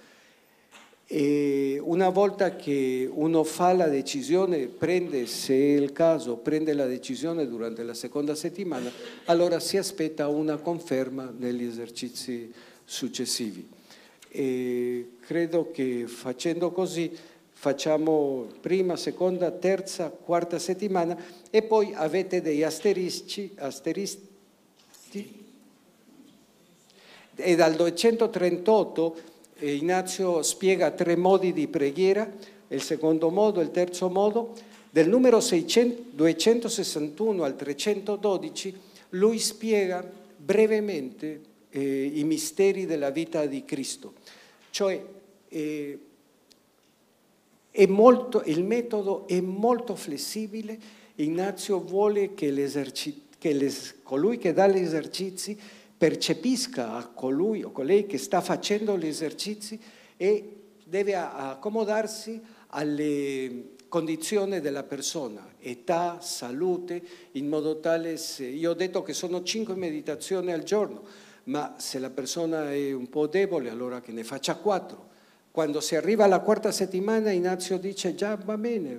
[1.09, 6.87] e una volta che uno fa la decisione, prende, se è il caso, prende la
[6.87, 8.91] decisione durante la seconda settimana,
[9.27, 12.53] allora si aspetta una conferma negli esercizi
[12.87, 13.69] successivi.
[14.29, 17.15] E credo che facendo così
[17.51, 21.15] facciamo prima, seconda, terza, quarta settimana
[21.51, 24.25] e poi avete degli asterisci, asterischi
[27.35, 32.31] e dal 238 Ignazio spiega tre modi di preghiera,
[32.69, 34.53] il secondo modo, il terzo modo.
[34.91, 43.65] Del numero 600, 261 al 312 lui spiega brevemente eh, i misteri della vita di
[43.65, 44.15] Cristo.
[44.71, 45.05] Cioè
[45.49, 45.99] eh,
[47.89, 50.79] molto, il metodo è molto flessibile,
[51.17, 52.53] Ignazio vuole che,
[53.39, 55.59] che colui che dà gli esercizi
[55.97, 59.81] percepisca a colui o colei che sta facendo gli esercizi
[60.17, 67.03] e deve accomodarsi alle condizioni della persona, età, salute,
[67.33, 71.03] in modo tale se io ho detto che sono cinque meditazioni al giorno,
[71.47, 75.15] ma se la persona è un po' debole allora che ne faccia quattro.
[75.51, 78.99] Quando si arriva alla quarta settimana Ignazio dice già va bene,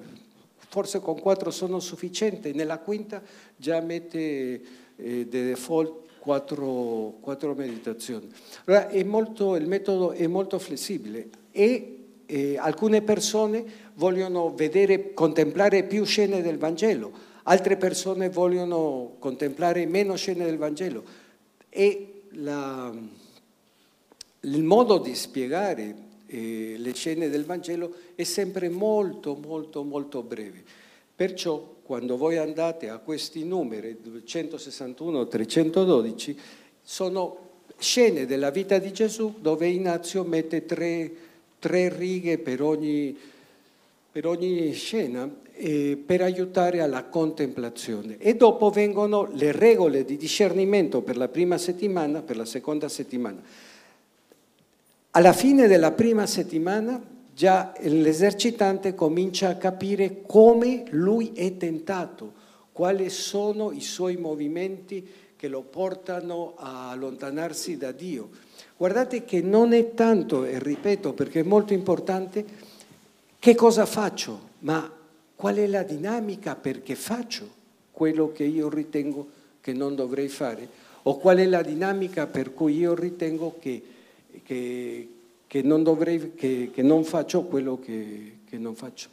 [0.69, 3.21] forse con quattro sono sufficienti, nella quinta
[3.55, 8.29] già mette eh, the default quattro, quattro meditazioni.
[8.65, 16.03] Allora, molto, il metodo è molto flessibile e eh, alcune persone vogliono vedere, contemplare più
[16.05, 17.11] scene del Vangelo,
[17.43, 21.03] altre persone vogliono contemplare meno scene del Vangelo
[21.69, 22.93] e la,
[24.41, 25.95] il modo di spiegare
[26.27, 30.63] eh, le scene del Vangelo è sempre molto, molto, molto breve.
[31.15, 36.35] Perciò quando voi andate a questi numeri 261-312
[36.83, 37.45] sono
[37.77, 41.09] scene della vita di Gesù dove Ignazio mette tre,
[41.59, 43.17] tre righe per ogni,
[44.11, 48.17] per ogni scena eh, per aiutare alla contemplazione.
[48.19, 53.41] E dopo vengono le regole di discernimento per la prima settimana, per la seconda settimana.
[55.11, 57.01] Alla fine della prima settimana
[57.33, 62.33] già l'esercitante comincia a capire come lui è tentato,
[62.71, 68.29] quali sono i suoi movimenti che lo portano a allontanarsi da Dio.
[68.75, 72.45] Guardate che non è tanto, e ripeto perché è molto importante,
[73.39, 74.96] che cosa faccio, ma
[75.37, 77.47] qual è la dinamica perché faccio
[77.91, 79.29] quello che io ritengo
[79.61, 80.67] che non dovrei fare,
[81.03, 83.81] o qual è la dinamica per cui io ritengo che,
[84.43, 85.09] che,
[85.47, 89.09] che non, dovrei, che, non faccio quello che non faccio.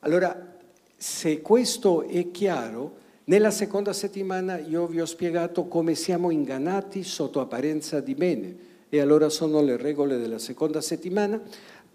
[0.00, 0.56] Allora,
[0.96, 7.40] se questo è chiaro, nella seconda settimana io vi ho spiegato come siamo ingannati sotto
[7.40, 8.56] apparenza di bene
[8.88, 11.40] e allora sono le regole della seconda settimana.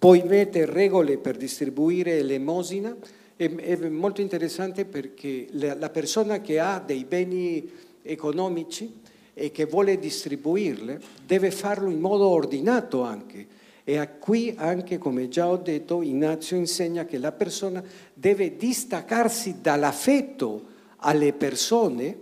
[0.03, 2.93] Poi mette regole per distribuire l'emosina,
[3.37, 8.99] è, è molto interessante perché la persona che ha dei beni economici
[9.33, 13.47] e che vuole distribuirle deve farlo in modo ordinato anche.
[13.85, 17.81] E qui anche, come già ho detto, Ignazio insegna che la persona
[18.13, 20.65] deve distaccarsi dall'affetto
[20.97, 22.13] alle persone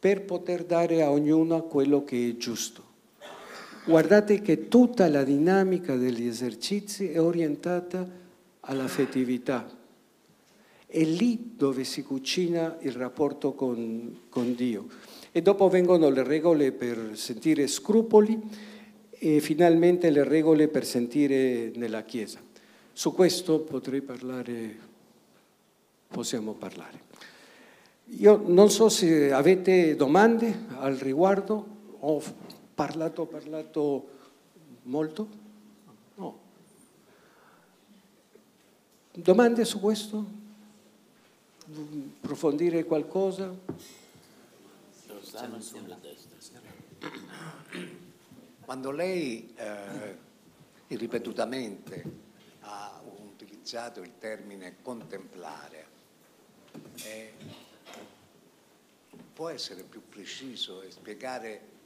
[0.00, 2.87] per poter dare a ognuno quello che è giusto.
[3.88, 8.06] Guardate che tutta la dinamica degli esercizi è orientata
[8.60, 9.66] all'affettività.
[10.86, 14.88] È lì dove si cucina il rapporto con, con Dio.
[15.32, 18.38] E dopo vengono le regole per sentire scrupoli
[19.08, 22.40] e finalmente le regole per sentire nella Chiesa.
[22.92, 24.76] Su questo potrei parlare,
[26.08, 27.00] possiamo parlare.
[28.18, 31.66] Io non so se avete domande al riguardo,
[32.00, 32.22] ho
[32.78, 34.08] parlato, parlato
[34.82, 35.28] molto?
[36.14, 36.38] No.
[39.14, 40.24] Domande su questo?
[42.20, 43.52] Approfondire qualcosa?
[48.64, 50.16] Quando lei eh,
[50.86, 52.04] ripetutamente
[52.60, 53.00] ha
[53.32, 55.86] utilizzato il termine contemplare,
[57.02, 57.32] eh,
[59.34, 61.76] può essere più preciso e spiegare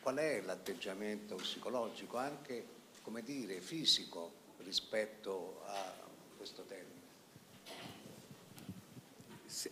[0.00, 2.64] qual è l'atteggiamento psicologico, anche
[3.02, 5.94] come dire, fisico rispetto a
[6.36, 6.96] questo termine?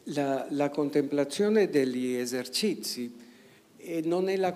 [0.05, 3.25] La, la contemplazione degli esercizi
[3.77, 4.55] e non è la,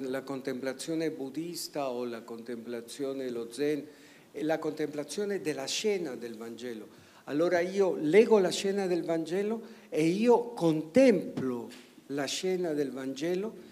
[0.00, 3.84] la, contemplazione buddista o la contemplazione lo zen,
[4.30, 6.86] è la contemplazione della scena del Vangelo.
[7.24, 11.68] Allora io leggo la scena del Vangelo e io contemplo
[12.08, 13.68] la scena del Vangelo.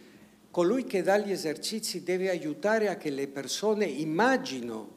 [0.59, 4.89] Colui che dà gli esercizi deve aiutare a che le persone immaginino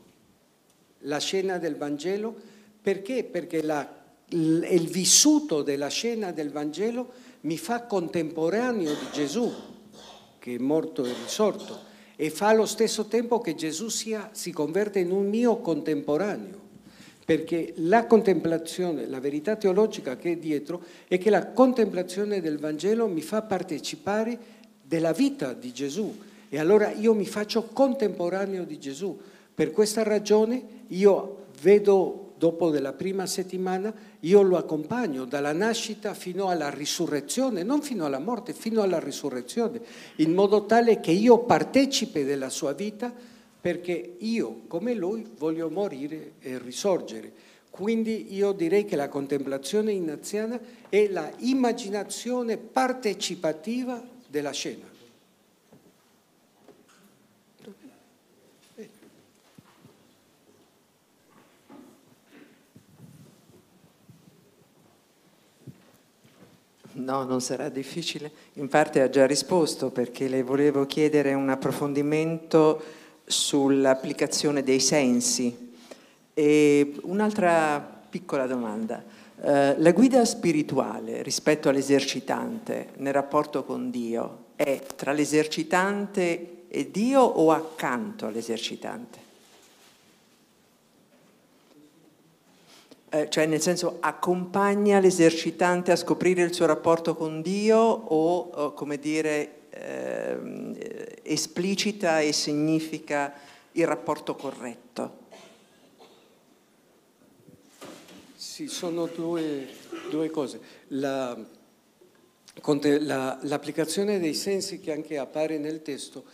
[1.01, 2.35] la scena del Vangelo.
[2.81, 3.23] Perché?
[3.23, 3.87] Perché la,
[4.29, 9.53] il vissuto della scena del Vangelo mi fa contemporaneo di Gesù
[10.39, 11.77] che è morto e risorto,
[12.15, 16.59] e fa allo stesso tempo che Gesù sia, si converte in un mio contemporaneo,
[17.23, 23.07] perché la contemplazione, la verità teologica che è dietro, è che la contemplazione del Vangelo
[23.07, 24.57] mi fa partecipare
[24.91, 26.13] della vita di Gesù
[26.49, 29.17] e allora io mi faccio contemporaneo di Gesù.
[29.55, 36.49] Per questa ragione io vedo dopo della prima settimana, io lo accompagno dalla nascita fino
[36.49, 39.79] alla risurrezione, non fino alla morte, fino alla risurrezione,
[40.17, 43.13] in modo tale che io partecipe della sua vita
[43.61, 47.31] perché io, come lui, voglio morire e risorgere.
[47.69, 54.87] Quindi io direi che la contemplazione inaziana è la immaginazione partecipativa della scena.
[66.93, 68.31] No, non sarà difficile.
[68.53, 72.81] In parte ha già risposto perché le volevo chiedere un approfondimento
[73.25, 75.73] sull'applicazione dei sensi.
[76.33, 77.79] E un'altra
[78.09, 79.03] piccola domanda.
[79.43, 87.21] Eh, la guida spirituale rispetto all'esercitante nel rapporto con Dio è tra l'esercitante e Dio
[87.21, 89.29] o accanto all'esercitante?
[93.13, 98.73] eh, cioè nel senso accompagna l'esercitante a scoprire il suo rapporto con Dio o, o
[98.73, 103.33] come dire, eh, esplicita e significa
[103.73, 105.19] il rapporto corretto?
[108.61, 109.67] Sì, sono due,
[110.11, 110.61] due cose.
[110.89, 111.35] La,
[112.99, 116.25] la, l'applicazione dei sensi che anche appare nel testo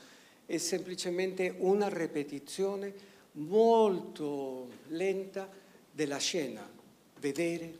[0.45, 2.93] è semplicemente una ripetizione
[3.33, 5.49] molto lenta
[5.89, 6.69] della scena,
[7.21, 7.77] vedere,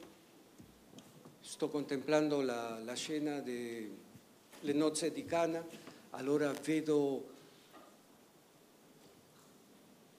[1.41, 3.91] sto contemplando la, la scena delle
[4.61, 5.61] nozze di Cana,
[6.11, 7.27] allora vedo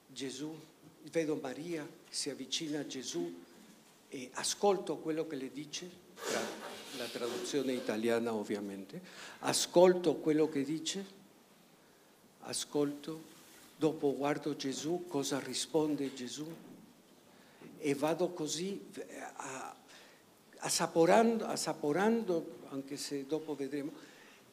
[0.05, 0.55] Gesù,
[1.09, 3.47] vedo Maria, si avvicina a Gesù
[4.09, 5.89] e ascolto quello che le dice,
[6.97, 9.01] la traduzione italiana ovviamente,
[9.39, 11.05] ascolto quello che dice,
[12.41, 13.21] ascolto,
[13.77, 16.51] dopo guardo Gesù, cosa risponde Gesù,
[17.77, 18.89] e vado così
[20.57, 23.91] assaporando, assaporando anche se dopo vedremo,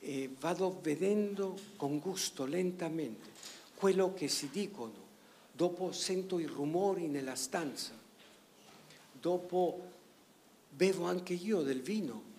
[0.00, 3.34] e vado vedendo con gusto, lentamente.
[3.74, 5.04] quello che si dicono,
[5.52, 7.92] dopo sento i rumori nella stanza,
[9.20, 9.92] dopo
[10.68, 12.34] bevo anche io del vino.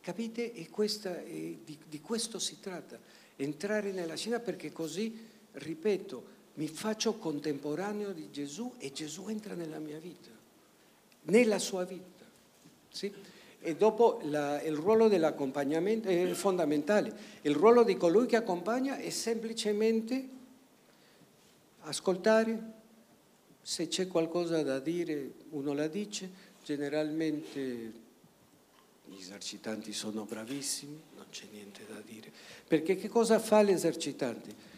[0.00, 0.52] Capite?
[0.52, 2.98] E questa, e di, di questo si tratta,
[3.36, 5.16] entrare nella scena perché così,
[5.52, 10.30] ripeto, mi faccio contemporaneo di Gesù e Gesù entra nella mia vita,
[11.22, 12.24] nella sua vita.
[12.90, 13.12] Sì?
[13.60, 17.16] E dopo la, il ruolo dell'accompagnamento è fondamentale.
[17.42, 20.28] Il ruolo di colui che accompagna è semplicemente
[21.80, 22.72] ascoltare,
[23.64, 26.28] se c'è qualcosa da dire uno la dice,
[26.62, 27.92] generalmente
[29.06, 32.30] gli esercitanti sono bravissimi, non c'è niente da dire.
[32.68, 34.72] Perché che cosa fa l'esercitante?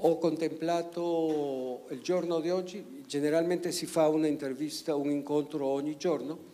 [0.00, 6.46] Ho contemplato il giorno di oggi, generalmente si fa un'intervista, un incontro ogni giorno,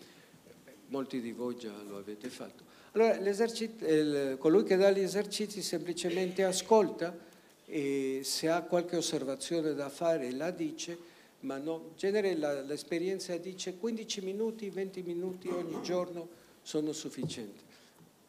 [0.89, 2.63] molti di voi già lo avete fatto.
[2.93, 7.17] Allora, il, colui che dà gli esercizi semplicemente ascolta
[7.65, 11.13] e se ha qualche osservazione da fare la dice,
[11.45, 16.29] ma no, in genere l'esperienza dice 15 minuti, 20 minuti ogni giorno
[16.63, 17.63] sono sufficienti.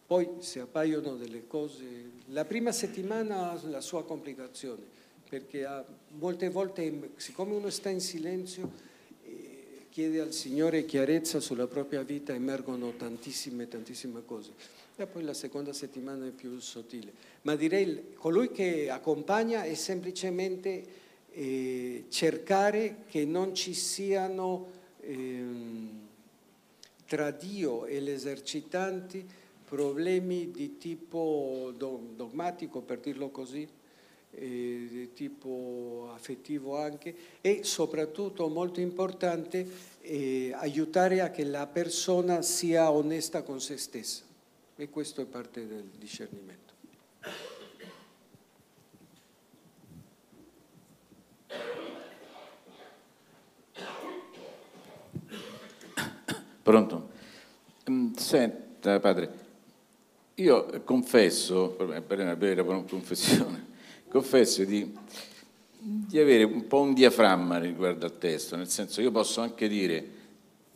[0.05, 1.83] Poi se appaiono delle cose,
[2.27, 4.83] la prima settimana ha la sua complicazione,
[5.27, 5.83] perché ha,
[6.19, 8.93] molte volte, siccome uno sta in silenzio,
[9.89, 14.51] chiede al Signore chiarezza sulla propria vita, emergono tantissime, tantissime cose.
[14.97, 17.13] E poi la seconda settimana è più sottile.
[17.43, 21.03] Ma direi colui che accompagna è semplicemente
[21.35, 24.67] eh, cercare che non ci siano
[25.01, 25.43] eh,
[27.05, 29.25] tra Dio e gli esercitanti
[29.65, 33.67] problemi di tipo dogmatico, per dirlo così,
[34.31, 39.67] eh, di tipo affettivo anche e soprattutto molto importante
[40.01, 44.23] eh, aiutare a che la persona sia onesta con se stessa
[44.77, 46.73] e questo è parte del discernimento.
[56.65, 57.09] Pronto?
[57.91, 59.31] Mm, senta padre,
[60.33, 63.67] io confesso, per una vera confessione,
[64.09, 64.91] confesso di,
[65.77, 70.07] di, avere un po' un diaframma riguardo al testo, nel senso io posso anche dire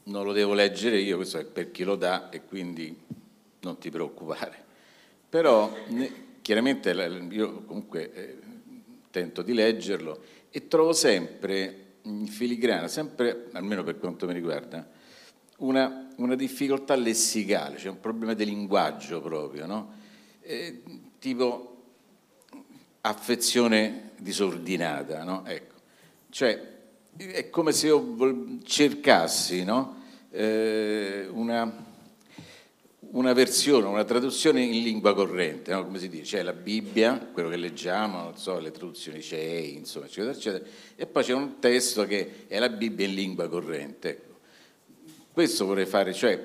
[0.04, 2.96] non lo devo leggere io, questo è per chi lo dà e quindi
[3.62, 4.64] non ti preoccupare.
[5.28, 5.76] Però
[6.44, 6.92] chiaramente
[7.32, 8.38] io comunque eh,
[9.10, 10.22] tento di leggerlo
[10.52, 14.98] e trovo sempre in filigrana, sempre, almeno per quanto mi riguarda,
[15.60, 19.94] una, una difficoltà lessicale, cioè un problema di linguaggio proprio, no?
[20.42, 20.82] eh,
[21.20, 21.76] tipo
[23.02, 25.44] affezione disordinata, no?
[25.46, 25.76] ecco.
[26.30, 26.78] Cioè,
[27.18, 30.04] è come se io cercassi no?
[30.30, 31.86] eh, una,
[33.12, 35.86] una, versione, una traduzione in lingua corrente, no?
[35.86, 40.32] come si dice, c'è la Bibbia, quello che leggiamo, so, le traduzioni CEI, insomma, eccetera,
[40.34, 44.28] eccetera, e poi c'è un testo che è la Bibbia in lingua corrente.
[45.40, 46.38] Questo vorrei fare, cioè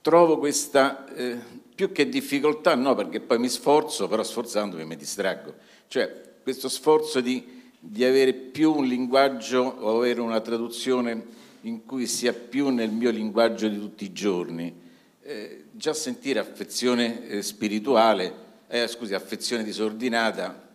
[0.00, 1.38] trovo questa eh,
[1.76, 5.54] più che difficoltà no, perché poi mi sforzo, però sforzandomi mi distraggo.
[5.86, 11.24] Cioè, questo sforzo di, di avere più un linguaggio o avere una traduzione
[11.60, 14.74] in cui sia più nel mio linguaggio di tutti i giorni.
[15.22, 18.34] Eh, già sentire affezione eh, spirituale,
[18.66, 20.68] eh, scusi, affezione disordinata,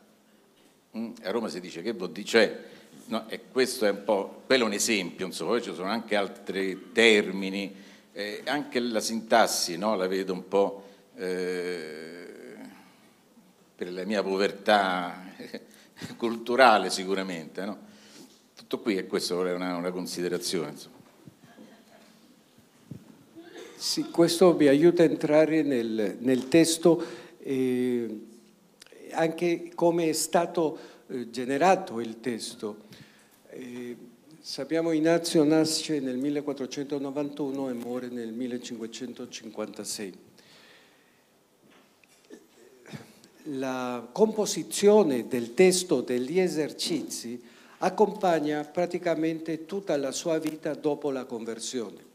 [0.98, 2.64] mm, a Roma si dice che vuol dire, cioè,
[3.10, 6.16] no, e questo è un po', quello è un esempio, insomma, poi ci sono anche
[6.16, 7.76] altri termini,
[8.14, 10.84] eh, anche la sintassi, no, la vedo un po'
[11.22, 12.30] Eh,
[13.76, 15.22] per la mia povertà
[16.16, 17.66] culturale sicuramente.
[17.66, 17.78] No?
[18.56, 20.72] Tutto qui e questo è una, una considerazione.
[20.72, 20.96] Insomma.
[23.76, 27.04] Sì, questo mi aiuta a entrare nel, nel testo
[27.40, 28.28] eh,
[29.12, 32.88] anche come è stato eh, generato il testo.
[33.52, 33.98] Eh,
[34.40, 40.14] sappiamo Ignazio nasce nel 1491 e muore nel 1556
[43.54, 47.42] la composizione del testo degli esercizi
[47.80, 52.06] accompagna praticamente tutta la sua vita dopo la conversione.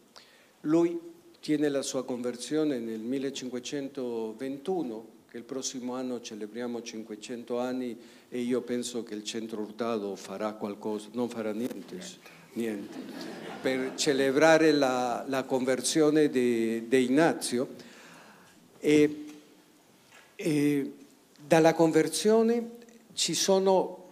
[0.61, 0.97] Lui
[1.41, 7.99] tiene la sua conversione nel 1521, che il prossimo anno celebriamo 500 anni
[8.35, 12.01] e io penso che il centro Hurtado farà qualcosa, non farà niente,
[12.55, 12.97] niente
[13.63, 17.69] per celebrare la, la conversione di Ignazio.
[18.81, 19.25] E,
[20.35, 20.93] e
[21.47, 22.71] dalla conversione
[23.13, 24.09] ci sono,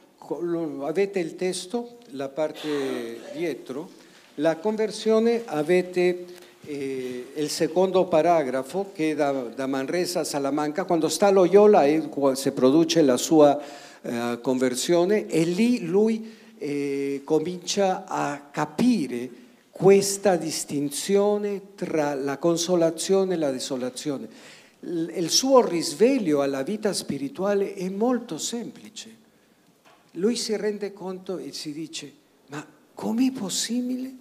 [0.83, 3.91] avete il testo, la parte dietro,
[4.37, 6.27] la conversione avete
[6.65, 12.01] E il secondo paragrafo che è da, da Manresa a Salamanca, quando sta Loyola è,
[12.35, 19.31] si produce la sua eh, conversione e lì lui eh, comincia a capire
[19.71, 24.29] questa distinzione tra la consolazione e la desolazione.
[24.81, 29.17] Il suo risveglio alla vita spirituale è molto semplice.
[30.13, 32.13] Lui si rende conto e si dice,
[32.49, 34.15] ma com'è possibile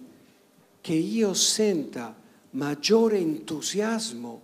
[0.80, 2.14] che io senta
[2.50, 4.42] maggiore entusiasmo?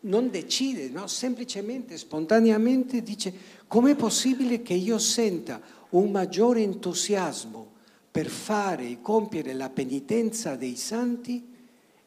[0.00, 1.06] Non decide, no?
[1.06, 3.32] semplicemente, spontaneamente dice,
[3.66, 5.60] com'è possibile che io senta
[5.90, 7.74] un maggiore entusiasmo
[8.10, 11.54] per fare e compiere la penitenza dei santi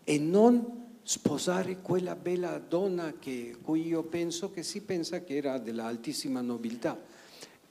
[0.04, 5.58] e non sposare quella bella donna che, cui io penso che si pensa che era
[5.58, 7.00] dell'altissima nobiltà.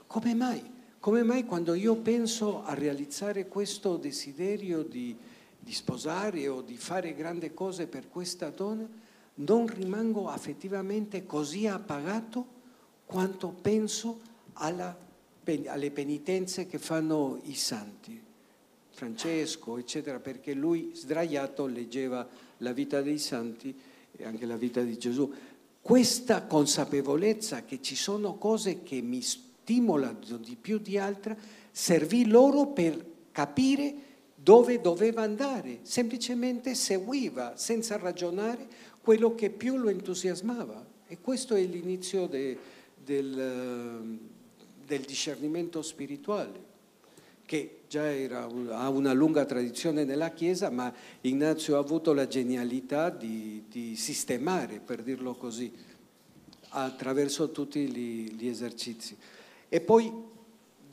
[0.06, 0.76] Come mai?
[1.00, 5.16] Come mai quando io penso a realizzare questo desiderio di,
[5.58, 8.88] di sposare o di fare grandi cose per questa donna,
[9.34, 12.56] non rimango affettivamente così appagato
[13.08, 14.20] quanto penso
[14.52, 15.06] alla
[15.66, 18.20] alle penitenze che fanno i santi,
[18.90, 22.28] Francesco, eccetera, perché lui sdraiato leggeva
[22.58, 23.74] la vita dei santi
[24.14, 25.32] e anche la vita di Gesù.
[25.80, 31.38] Questa consapevolezza che ci sono cose che mi stimolano di più di altre
[31.70, 33.02] servì loro per
[33.32, 33.94] capire
[34.34, 38.66] dove doveva andare, semplicemente seguiva senza ragionare
[39.00, 40.84] quello che più lo entusiasmava.
[41.06, 42.58] E questo è l'inizio de,
[43.08, 44.36] del
[44.88, 46.66] del discernimento spirituale,
[47.44, 53.10] che già era, ha una lunga tradizione nella Chiesa, ma Ignazio ha avuto la genialità
[53.10, 55.70] di, di sistemare, per dirlo così,
[56.70, 59.14] attraverso tutti gli, gli esercizi.
[59.68, 60.10] E poi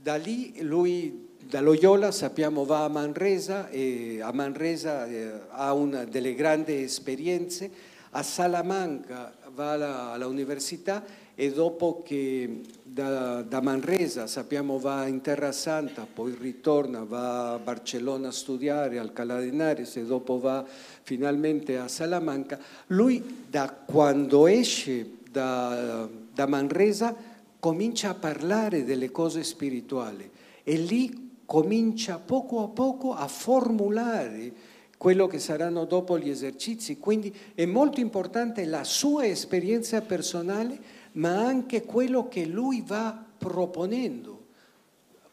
[0.01, 6.03] da lì lui da Loyola sappiamo va a Manresa e a Manresa eh, ha una
[6.03, 7.71] delle grandi esperienze,
[8.09, 11.03] a Salamanca va alla, all'università
[11.35, 17.59] e dopo che da, da, Manresa sappiamo va in Terra Santa, poi ritorna, va a
[17.59, 20.65] Barcellona a studiare, al Cala de Henares e dopo va
[21.03, 22.57] finalmente a Salamanca,
[22.87, 27.13] lui da quando esce da, da Manresa
[27.59, 30.29] comincia a parlare delle cose spirituali
[30.63, 36.97] e lì comincia poco a poco a formulare quello che saranno dopo gli esercizi.
[36.97, 44.43] Quindi è molto importante la sua esperienza personale ma anche quello che lui va proponendo.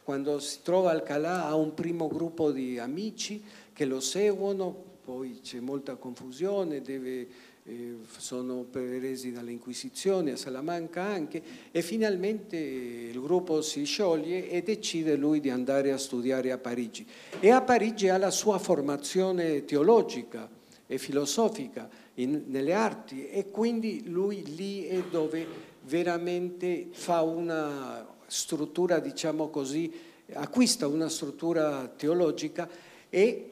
[0.02, 5.40] Quando si trova al Calà ha un primo gruppo di amici che lo seguono, poi
[5.42, 7.28] c'è molta confusione, deve,
[7.64, 15.16] eh, sono presi dall'Inquisizione, a Salamanca anche, e finalmente il gruppo si scioglie e decide
[15.16, 17.06] lui di andare a studiare a Parigi.
[17.40, 20.48] E a Parigi ha la sua formazione teologica
[20.86, 28.98] e filosofica in, nelle arti e quindi lui lì è dove veramente fa una struttura,
[28.98, 29.92] diciamo così,
[30.32, 32.68] acquista una struttura teologica
[33.08, 33.50] e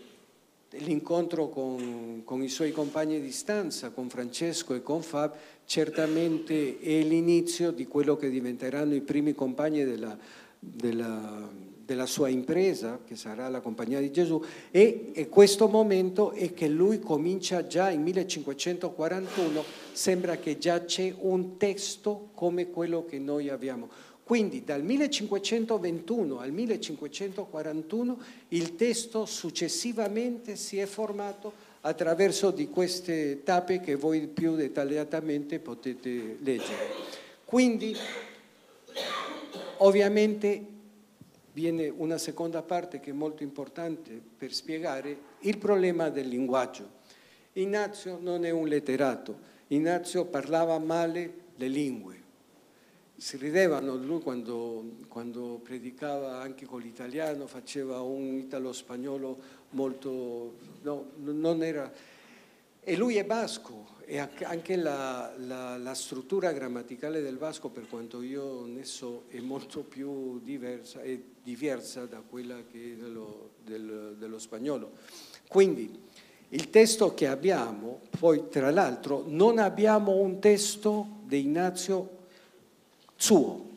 [0.70, 7.02] l'incontro con, con, i suoi compagni di stanza, con Francesco e con Fab, certamente è
[7.02, 10.16] l'inizio di quello che diventeranno i primi compagni della,
[10.58, 11.48] della
[11.90, 16.68] della sua impresa, che sarà la Compagnia di Gesù, e, e questo momento è che
[16.68, 23.48] lui comincia già in 1541, sembra che già c'è un testo come quello che noi
[23.48, 23.88] abbiamo.
[24.22, 28.18] Quindi dal 1521 al 1541
[28.50, 36.36] il testo successivamente si è formato attraverso di queste tappe che voi più dettagliatamente potete
[36.40, 36.86] leggere.
[37.44, 37.96] Quindi
[39.78, 40.69] ovviamente
[41.52, 46.98] viene una seconda parte che è molto importante per spiegare il problema del linguaggio.
[47.54, 49.38] Ignazio non è un letterato,
[49.68, 52.18] Ignazio parlava male le lingue.
[53.16, 59.38] Si ridevano lui quando, quando predicava anche con l'italiano, faceva un italo-spagnolo
[59.70, 60.54] molto...
[60.82, 61.92] No, non era...
[62.82, 68.22] E lui è basco, e anche la, la, la, struttura grammaticale del basco, per quanto
[68.22, 71.00] io ne so, è molto più diversa,
[71.44, 74.90] diversa da quella che è dello, del, dello spagnolo.
[75.46, 75.96] Quindi
[76.48, 82.08] il testo che abbiamo, poi tra l'altro non abbiamo un testo di Ignazio
[83.14, 83.68] suo.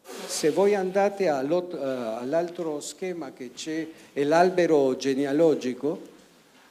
[0.00, 6.00] Se voi andate all'altro schema che c'è, l'albero genealogico,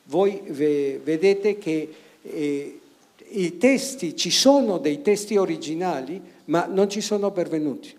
[0.06, 1.94] voi vedete che
[2.24, 2.80] eh,
[3.34, 7.96] i testi, ci sono dei testi originali, ma non ci sono pervenuti.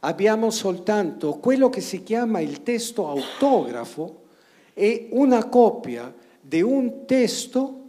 [0.00, 4.24] Abbiamo soltanto quello che si chiama il testo autografo
[4.74, 7.80] e una copia di un testo,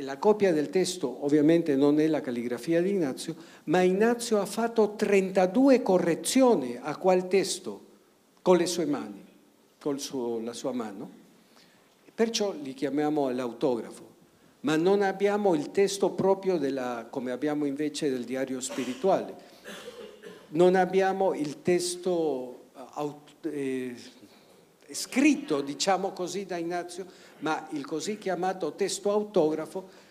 [0.00, 4.94] la copia del testo ovviamente non è la calligrafia di Ignazio, ma Ignazio ha fatto
[4.96, 7.84] 32 correzioni a quel testo
[8.42, 9.24] con le sue mani,
[9.80, 11.08] con suo, la sua mano,
[12.14, 14.15] perciò li chiamiamo l'autografo
[14.60, 19.54] ma non abbiamo il testo proprio della, come abbiamo invece del diario spirituale.
[20.48, 22.66] Non abbiamo il testo
[23.42, 23.94] eh,
[24.90, 27.06] scritto, diciamo così, da Ignazio,
[27.40, 30.04] ma il così chiamato testo autografo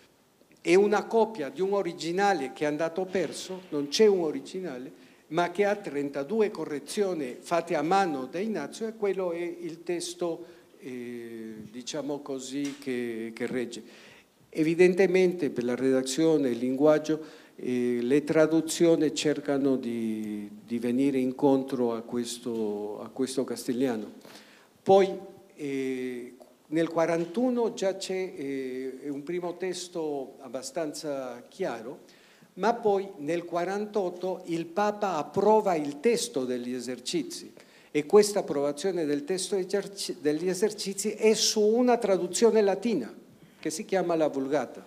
[0.60, 5.50] è una copia di un originale che è andato perso, non c'è un originale, ma
[5.50, 10.44] che ha 32 correzioni fatte a mano da Ignazio e quello è il testo,
[10.78, 13.82] eh, diciamo così, che, che regge.
[14.58, 17.22] Evidentemente per la redazione il linguaggio
[17.56, 24.12] eh, le traduzioni cercano di, di venire incontro a questo, a questo castigliano.
[24.82, 25.14] Poi
[25.56, 26.34] eh,
[26.68, 32.04] nel 41 già c'è eh, un primo testo abbastanza chiaro,
[32.54, 37.52] ma poi nel 48 il Papa approva il testo degli esercizi
[37.90, 43.24] e questa approvazione del testo degli esercizi è su una traduzione latina
[43.66, 44.86] che si chiama la Vulgata.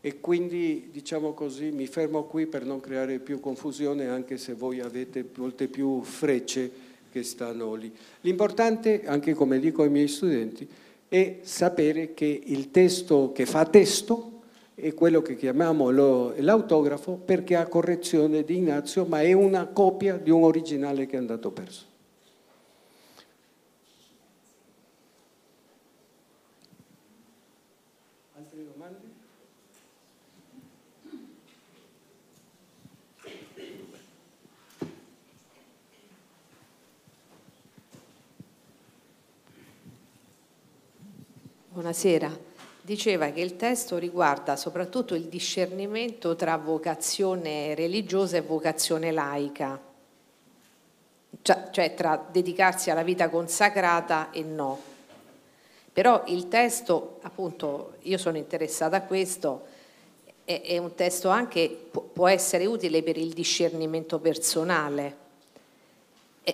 [0.00, 4.78] E quindi, diciamo così, mi fermo qui per non creare più confusione, anche se voi
[4.78, 6.70] avete molte più frecce
[7.10, 7.92] che stanno lì.
[8.20, 10.68] L'importante, anche come dico ai miei studenti,
[11.08, 14.42] è sapere che il testo che fa testo
[14.76, 20.30] è quello che chiamiamo l'autografo perché ha correzione di Ignazio, ma è una copia di
[20.30, 21.94] un originale che è andato perso.
[41.86, 42.36] Buonasera.
[42.82, 49.80] Diceva che il testo riguarda soprattutto il discernimento tra vocazione religiosa e vocazione laica,
[51.42, 54.80] cioè, cioè tra dedicarsi alla vita consacrata e no.
[55.92, 59.66] Però il testo, appunto, io sono interessata a questo,
[60.42, 61.68] è, un testo anche,
[62.12, 65.25] può essere utile per il discernimento personale.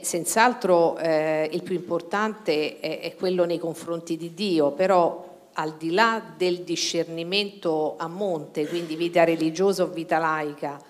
[0.00, 5.90] Senz'altro eh, il più importante è, è quello nei confronti di Dio, però al di
[5.90, 10.80] là del discernimento a monte, quindi vita religiosa o vita laica,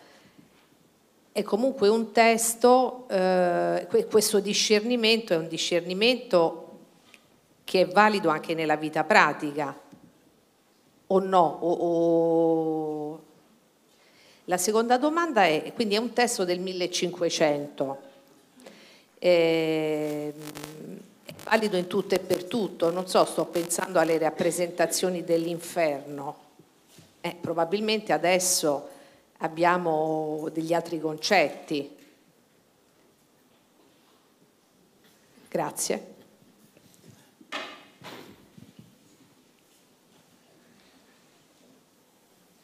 [1.32, 6.58] è comunque un testo, eh, questo discernimento è un discernimento
[7.64, 9.76] che è valido anche nella vita pratica,
[11.06, 11.58] o no?
[11.60, 13.22] O, o...
[14.46, 18.10] La seconda domanda è, quindi è un testo del 1500,
[19.24, 20.34] eh,
[21.24, 26.36] è valido in tutto e per tutto, non so, sto pensando alle rappresentazioni dell'inferno,
[27.20, 28.88] eh, probabilmente adesso
[29.38, 31.96] abbiamo degli altri concetti.
[35.48, 36.10] Grazie.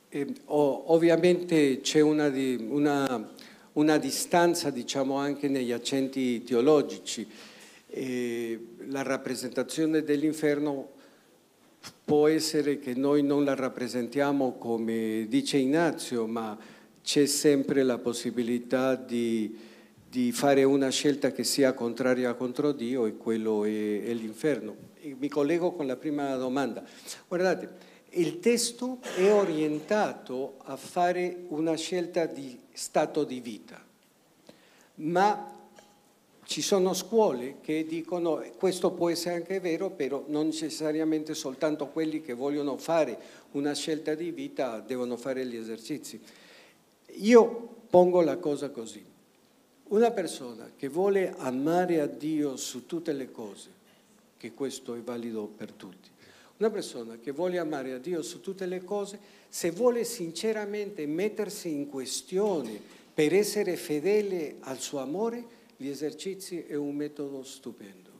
[0.08, 3.36] Eh, ovviamente c'è una, una
[3.78, 7.26] una distanza diciamo anche negli accenti teologici.
[7.86, 10.90] E la rappresentazione dell'inferno
[12.04, 16.58] può essere che noi non la rappresentiamo come dice Ignazio, ma
[17.02, 19.56] c'è sempre la possibilità di,
[20.10, 24.76] di, fare una scelta che sia contraria contro Dio e quello è, è l'inferno.
[25.00, 26.84] E mi collego con la prima domanda.
[27.28, 33.84] Guardate, il testo è orientato a fare una scelta di stato di vita,
[34.96, 35.52] ma
[36.44, 42.22] ci sono scuole che dicono questo può essere anche vero, però non necessariamente soltanto quelli
[42.22, 43.18] che vogliono fare
[43.52, 46.20] una scelta di vita devono fare gli esercizi.
[47.16, 49.04] Io pongo la cosa così.
[49.88, 53.70] Una persona che vuole amare a Dio su tutte le cose,
[54.36, 56.08] che questo è valido per tutti,
[56.58, 61.70] una persona che vuole amare a Dio su tutte le cose, se vuole sinceramente mettersi
[61.70, 62.80] in questione
[63.14, 68.10] per essere fedele al suo amore, gli esercizi è un metodo stupendo,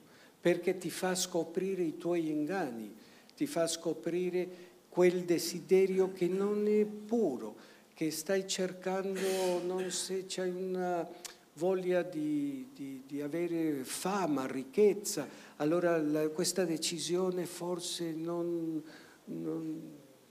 [0.40, 2.94] perché ti fa scoprire i tuoi inganni,
[3.36, 4.48] ti fa scoprire
[4.88, 7.56] quel desiderio che non è puro,
[7.92, 11.08] che stai cercando, non se c'è una
[11.58, 18.80] voglia di, di, di avere fama, ricchezza, allora la, questa decisione forse non,
[19.24, 19.80] non,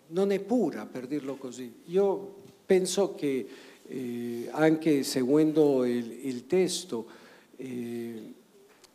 [0.07, 1.82] non, è pura, per dirlo così.
[1.88, 3.45] Io penso che
[3.86, 7.05] eh, anche seguendo il, il testo,
[7.57, 8.34] eh,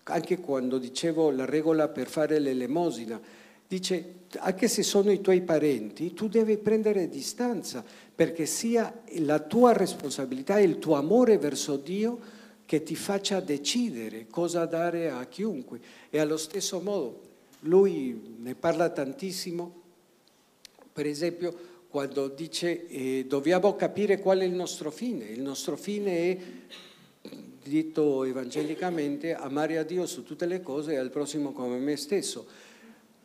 [0.04, 3.20] anche quando dicevo la regola per fare l'elemosina,
[3.68, 9.72] dice anche se sono i tuoi parenti, tu devi prendere distanza perché sia la tua
[9.72, 12.18] responsabilità e il tuo amore verso Dio
[12.64, 15.80] che ti faccia decidere cosa dare a chiunque.
[16.08, 17.20] E allo stesso modo,
[17.60, 19.80] lui ne parla tantissimo,
[20.92, 25.26] per esempio quando dice eh, dobbiamo capire qual è il nostro fine.
[25.26, 26.38] Il nostro fine è,
[27.62, 32.46] detto evangelicamente, amare a Dio su tutte le cose e al prossimo come me stesso.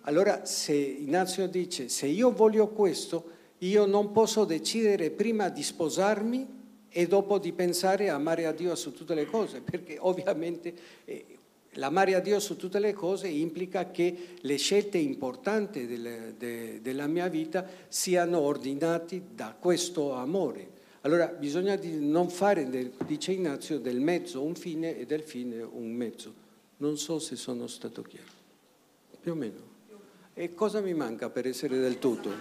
[0.07, 6.55] Allora se Ignazio dice se io voglio questo, io non posso decidere prima di sposarmi
[6.89, 11.25] e dopo di pensare a amare a Dio su tutte le cose, perché ovviamente eh,
[11.73, 17.07] l'amare a Dio su tutte le cose implica che le scelte importanti del, de, della
[17.07, 20.75] mia vita siano ordinate da questo amore.
[21.01, 25.91] Allora bisogna non fare, del, dice Ignazio, del mezzo un fine e del fine un
[25.91, 26.33] mezzo.
[26.77, 28.31] Non so se sono stato chiaro.
[29.19, 29.66] Più o meno.
[30.39, 32.31] E cosa mi manca per essere del tutto?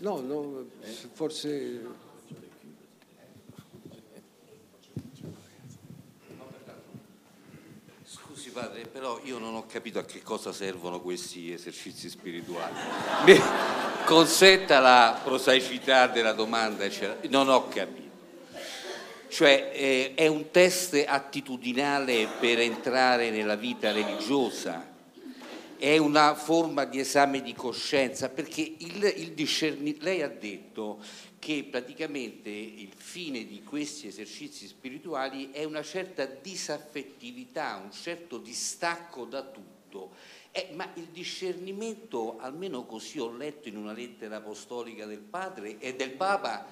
[0.00, 0.66] No, no,
[1.12, 2.10] forse...
[8.04, 12.74] Scusi padre, però io non ho capito a che cosa servono questi esercizi spirituali.
[13.24, 13.40] Mi
[14.04, 17.16] consenta la prosaicità della domanda, eccetera.
[17.30, 18.11] non ho capito.
[19.32, 24.90] Cioè eh, è un test attitudinale per entrare nella vita religiosa
[25.78, 31.02] è una forma di esame di coscienza, perché il, il discerni- lei ha detto
[31.38, 39.24] che praticamente il fine di questi esercizi spirituali è una certa disaffettività, un certo distacco
[39.24, 40.10] da tutto.
[40.52, 45.96] Eh, ma il discernimento, almeno così ho letto in una lettera apostolica del padre e
[45.96, 46.68] del Papa,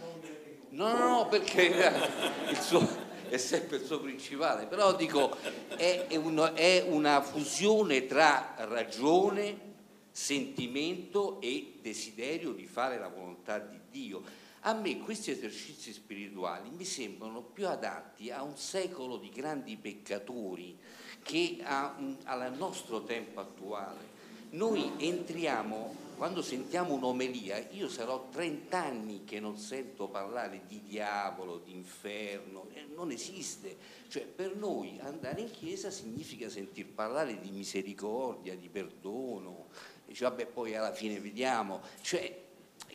[0.70, 1.66] no, no, no, perché
[2.48, 2.86] il suo,
[3.28, 5.36] è sempre il suo principale, però dico
[5.76, 9.68] è, è, uno, è una fusione tra ragione,
[10.10, 14.22] sentimento e desiderio di fare la volontà di Dio.
[14.64, 20.78] A me questi esercizi spirituali mi sembrano più adatti a un secolo di grandi peccatori
[21.22, 24.18] che al nostro tempo attuale.
[24.50, 31.56] Noi entriamo quando sentiamo un'omelia, io sarò 30 anni che non sento parlare di diavolo,
[31.56, 33.74] di inferno, non esiste.
[34.06, 39.68] Cioè, per noi andare in chiesa significa sentir parlare di misericordia, di perdono,
[40.04, 41.80] dice vabbè poi alla fine vediamo.
[42.02, 42.48] Cioè,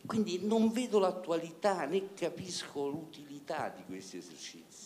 [0.06, 4.85] quindi non vedo l'attualità né capisco l'utilità di questi esercizi.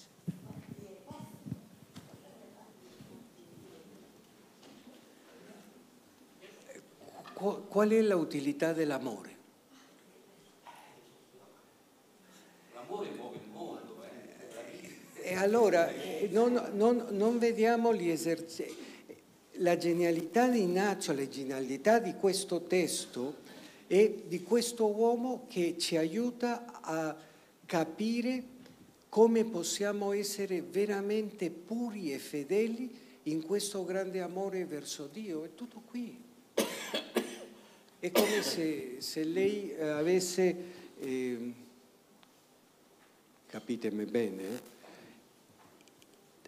[7.41, 9.37] Qual è l'utilità dell'amore?
[12.75, 14.03] L'amore muove il mondo.
[14.05, 15.31] Eh.
[15.31, 18.89] E allora eh, non, non, non vediamo gli esercizi.
[19.55, 23.37] La genialità di Ignazio, la genialità di questo testo
[23.87, 27.17] è di questo uomo che ci aiuta a
[27.67, 28.43] capire
[29.09, 35.45] come possiamo essere veramente puri e fedeli in questo grande amore verso Dio.
[35.45, 36.29] È tutto qui.
[38.01, 40.57] È come se, se lei eh, avesse,
[41.01, 41.53] eh,
[43.47, 44.43] capitemi bene,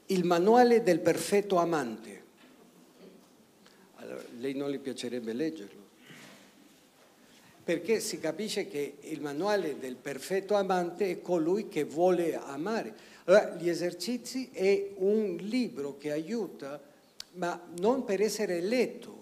[0.06, 2.22] il manuale del perfetto amante.
[3.96, 5.80] Allora, lei non le piacerebbe leggerlo,
[7.62, 12.94] perché si capisce che il manuale del perfetto amante è colui che vuole amare.
[13.24, 16.80] Allora, gli esercizi è un libro che aiuta,
[17.32, 19.21] ma non per essere letto,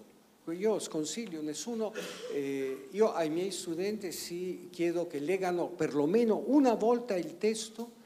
[0.51, 1.93] io sconsiglio nessuno,
[2.33, 7.99] eh, io ai miei studenti sì, chiedo che leggano perlomeno una volta il testo,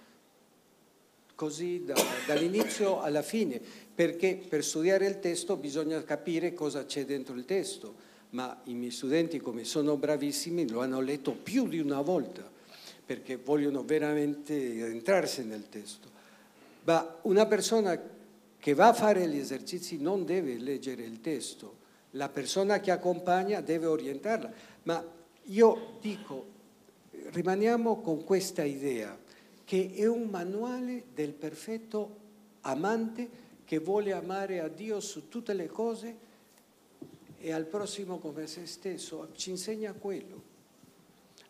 [1.35, 3.61] così da, dall'inizio alla fine,
[3.93, 7.93] perché per studiare il testo bisogna capire cosa c'è dentro il testo,
[8.31, 12.49] ma i miei studenti come sono bravissimi lo hanno letto più di una volta,
[13.05, 16.09] perché vogliono veramente entrarsi nel testo.
[16.83, 17.99] Ma una persona
[18.57, 21.83] che va a fare gli esercizi non deve leggere il testo,
[22.15, 24.51] la persona che accompagna deve orientarla.
[24.83, 25.03] Ma
[25.43, 26.45] io dico,
[27.31, 29.17] rimaniamo con questa idea,
[29.63, 32.23] che è un manuale del perfetto
[32.61, 36.23] amante che vuole amare a Dio su tutte le cose
[37.39, 40.53] e al prossimo come se stesso, ci insegna quello.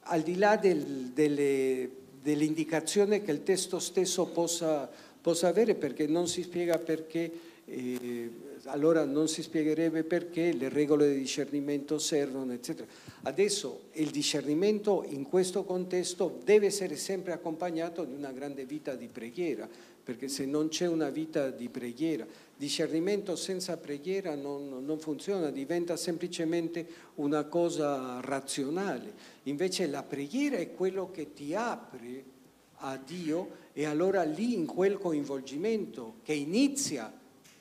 [0.08, 1.90] Al di là del, delle,
[2.22, 4.90] dell'indicazione che il testo stesso possa,
[5.22, 8.30] possa avere, perché non si spiega perché e
[8.66, 12.88] allora non si spiegherebbe perché le regole di discernimento servono, eccetera.
[13.24, 19.08] Adesso il discernimento in questo contesto deve essere sempre accompagnato di una grande vita di
[19.08, 19.68] preghiera,
[20.04, 25.96] perché se non c'è una vita di preghiera, discernimento senza preghiera non, non, funziona, diventa
[25.96, 29.14] semplicemente una cosa razionale.
[29.44, 32.34] Invece la preghiera è quello che ti apre
[32.80, 37.15] a Dio e allora lì in quel coinvolgimento che inizia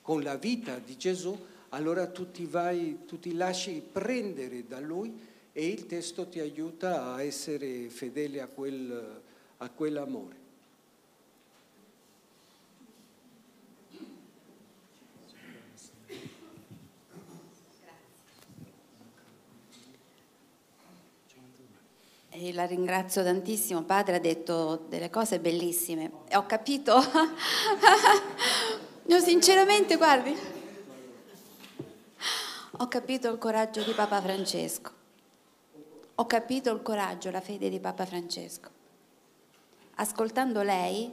[0.05, 1.35] con la vita di Gesù,
[1.69, 5.11] allora tu ti, vai, tu ti lasci prendere da Lui
[5.51, 9.21] e il testo ti aiuta a essere fedele a, quel,
[9.57, 10.43] a quell'amore.
[22.29, 26.11] E la ringrazio tantissimo, padre ha detto delle cose bellissime.
[26.33, 26.93] Ho capito,
[29.07, 30.35] no, sinceramente guardi,
[32.77, 34.91] ho capito il coraggio di Papa Francesco,
[36.15, 38.69] ho capito il coraggio, la fede di Papa Francesco.
[39.95, 41.09] Ascoltando lei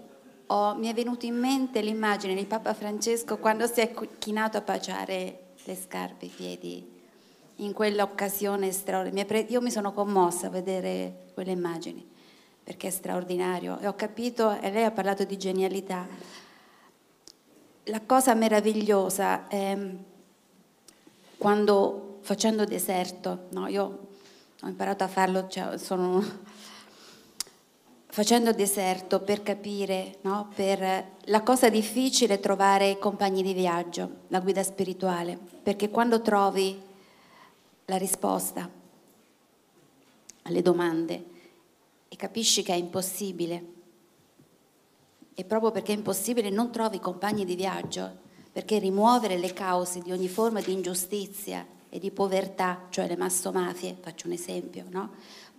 [0.46, 4.60] ho, mi è venuta in mente l'immagine di Papa Francesco quando si è chinato a
[4.60, 7.00] baciare le scarpe, i piedi
[7.56, 9.44] in quell'occasione straordinaria.
[9.48, 12.10] Io mi sono commossa a vedere quelle immagini
[12.64, 16.06] perché è straordinario e ho capito, e lei ha parlato di genialità.
[17.86, 19.76] La cosa meravigliosa è
[21.36, 24.08] quando facendo deserto, no, io
[24.60, 26.22] ho imparato a farlo, cioè sono
[28.06, 34.08] facendo deserto per capire, no, per la cosa difficile è trovare i compagni di viaggio,
[34.28, 36.80] la guida spirituale, perché quando trovi
[37.86, 38.70] la risposta
[40.42, 41.24] alle domande
[42.06, 43.80] e capisci che è impossibile.
[45.34, 48.10] E proprio perché è impossibile non trovi compagni di viaggio,
[48.52, 53.96] perché rimuovere le cause di ogni forma di ingiustizia e di povertà, cioè le massomafie,
[54.00, 55.10] faccio un esempio, no?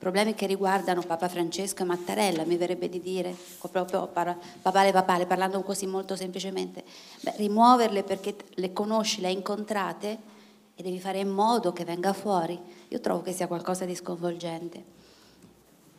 [0.03, 3.33] problemi che riguardano Papa Francesco e Mattarella, mi verrebbe di dire,
[3.71, 6.83] proprio papale papale, parlando così molto semplicemente,
[7.21, 10.17] Beh, rimuoverle perché le conosci, le hai incontrate
[10.75, 12.59] e devi fare in modo che venga fuori.
[12.89, 14.83] Io trovo che sia qualcosa di sconvolgente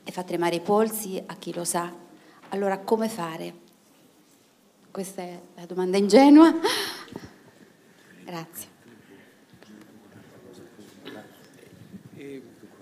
[0.04, 1.90] e fa tremare i polsi a chi lo sa.
[2.50, 3.62] Allora come fare?
[4.94, 6.54] Questa è la domanda ingenua.
[8.24, 8.68] Grazie.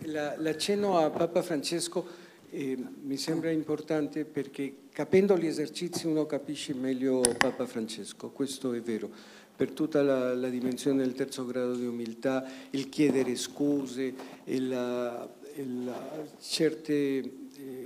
[0.05, 2.07] l'accenno a Papa Francesco
[2.51, 8.83] eh, mi sembra importante perché capendo gli esercizi uno capisce meglio Papa Francesco, questo è
[8.83, 9.09] vero
[9.57, 15.95] per tutta la, la, dimensione del terzo grado di umiltà, il chiedere scuse, il, il,
[16.41, 17.33] certe, eh,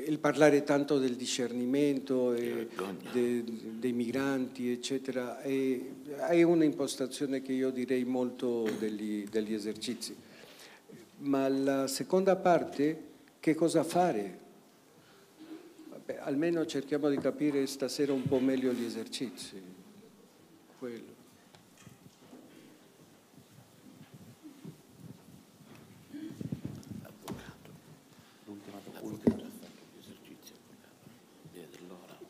[0.07, 2.69] il parlare tanto del discernimento e
[3.13, 3.45] de,
[3.79, 5.81] dei migranti, eccetera, è,
[6.29, 10.15] è un'impostazione che io direi molto degli, degli esercizi.
[11.19, 13.03] Ma la seconda parte,
[13.41, 14.39] che cosa fare?
[15.91, 19.61] Vabbè, almeno cerchiamo di capire stasera un po' meglio gli esercizi.
[20.79, 21.16] Quello.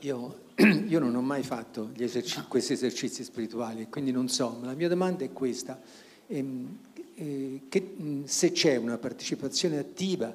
[0.06, 0.42] Io,
[0.86, 4.88] io, non ho mai fatto esercizi, questi esercizi spirituali, quindi non so, ma la mia
[4.88, 5.80] domanda è questa.
[6.28, 6.78] Ehm,
[7.16, 10.32] eh, che, se c'è una partecipazione attiva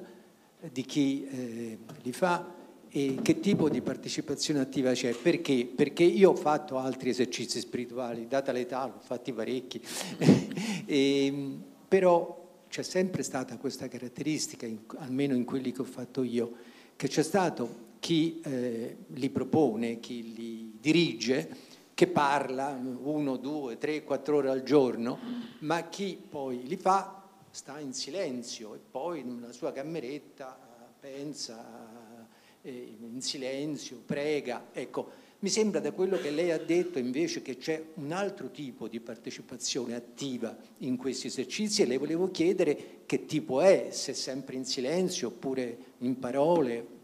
[0.70, 2.52] di chi eh, li fa
[2.90, 5.14] e che tipo di partecipazione attiva c'è?
[5.14, 5.64] Perché?
[5.64, 9.80] Perché io ho fatto altri esercizi spirituali, data l'età, l'ho fatti parecchi,
[10.18, 10.50] e,
[10.84, 16.52] ehm, però c'è sempre stata questa caratteristica, in, almeno in quelli che ho fatto io,
[16.94, 21.48] che c'è stato chi eh, li propone, chi li dirige,
[21.94, 25.20] che parla uno, due, tre, quattro ore al giorno,
[25.60, 30.58] ma chi poi li fa sta in silenzio e poi nella sua cameretta
[30.98, 32.26] pensa
[32.60, 34.70] eh, in silenzio, prega.
[34.72, 38.88] Ecco, mi sembra da quello che lei ha detto invece che c'è un altro tipo
[38.88, 44.56] di partecipazione attiva in questi esercizi e le volevo chiedere che tipo è, se sempre
[44.56, 46.98] in silenzio oppure in parole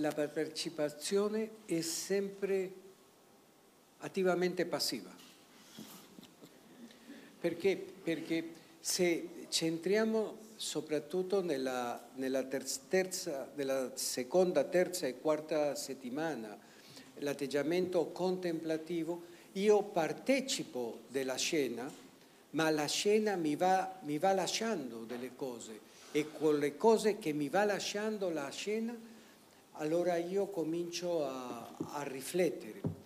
[0.00, 2.72] la partecipazione è sempre
[3.98, 5.14] attivamente passiva.
[7.40, 7.76] Perché?
[8.02, 8.48] Perché
[8.80, 16.58] se centriamo soprattutto nella, nella, terza, nella seconda, terza e quarta settimana
[17.20, 21.90] l'atteggiamento contemplativo, io partecipo della scena,
[22.50, 27.32] ma la scena mi va, mi va lasciando delle cose e con le cose che
[27.32, 28.96] mi va lasciando la scena,
[29.80, 32.98] allora io comincio a, a riflettere.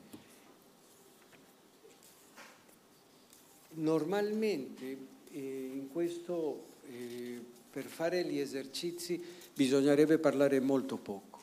[3.75, 4.97] Normalmente
[5.33, 9.23] eh, in questo, eh, per fare gli esercizi
[9.55, 11.39] bisognerebbe parlare molto poco,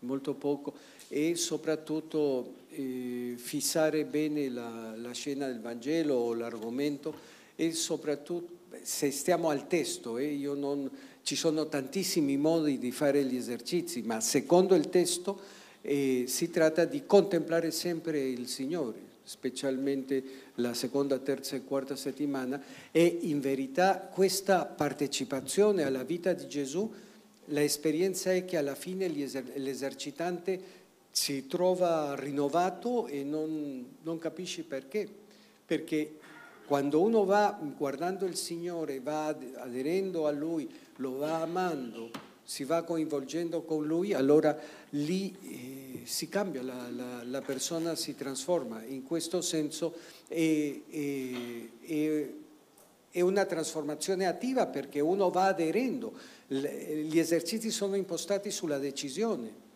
[0.00, 0.74] molto poco
[1.08, 7.14] e soprattutto eh, fissare bene la, la, scena del Vangelo o l'argomento
[7.60, 10.90] e soprattutto se stiamo al testo, eh, non,
[11.22, 15.38] ci sono tantissimi modi di fare gli esercizi, ma secondo il testo
[15.82, 22.62] eh, si tratta di contemplare sempre il Signore, specialmente la seconda, terza e quarta settimana
[22.90, 26.90] e in verità questa partecipazione alla vita di Gesù,
[27.46, 30.78] l'esperienza è che alla fine l'esercitante
[31.10, 35.06] si trova rinnovato e non, non capisci perché.
[35.66, 36.18] Perché
[36.70, 42.12] quando uno va guardando il Signore, va aderendo a Lui, lo va amando,
[42.44, 44.56] si va coinvolgendo con Lui, allora
[44.90, 48.84] lì eh, si cambia, la, la, la, persona si trasforma.
[48.84, 49.96] In questo senso
[50.28, 52.28] è, è,
[53.10, 56.12] è una trasformazione attiva perché uno va aderendo.
[56.46, 59.68] Gli esercizi sono impostati sulla decisione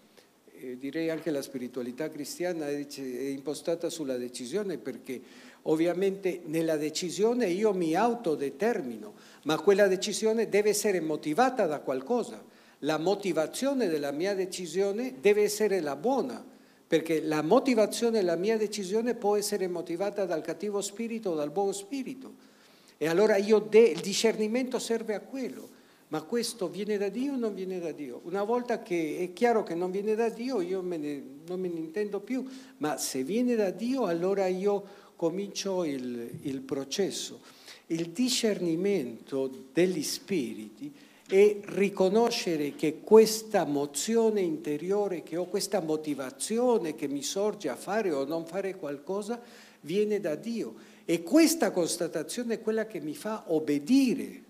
[0.65, 5.21] eh, direi anche la spiritualità cristiana è, impostata sulla decisione perché
[5.67, 12.43] ovviamente nella decisione io mi autodetermino, ma quella decisione deve essere motivata da qualcosa.
[12.81, 16.45] La motivazione della mia decisione deve essere la buona,
[16.87, 21.73] perché la motivazione della mia decisione può essere motivata dal cattivo spirito o dal buono
[21.73, 22.53] spirito.
[22.99, 25.83] E allora de- il discernimento serve a quello.
[26.09, 28.21] Ma questo viene da Dio o non viene da Dio?
[28.25, 31.69] Una volta che è chiaro che non viene da Dio, io me ne, non me
[31.69, 32.45] ne intendo più,
[32.77, 34.85] ma se viene da Dio, allora io
[35.17, 37.41] comincio il, il processo.
[37.87, 40.93] Il discernimento degli spiriti
[41.27, 48.13] è riconoscere che questa mozione interiore che ho, questa motivazione che mi sorge a fare
[48.13, 49.41] o non fare qualcosa,
[49.81, 50.75] viene da Dio.
[51.05, 54.43] E questa constatazione è quella che mi fa obbedire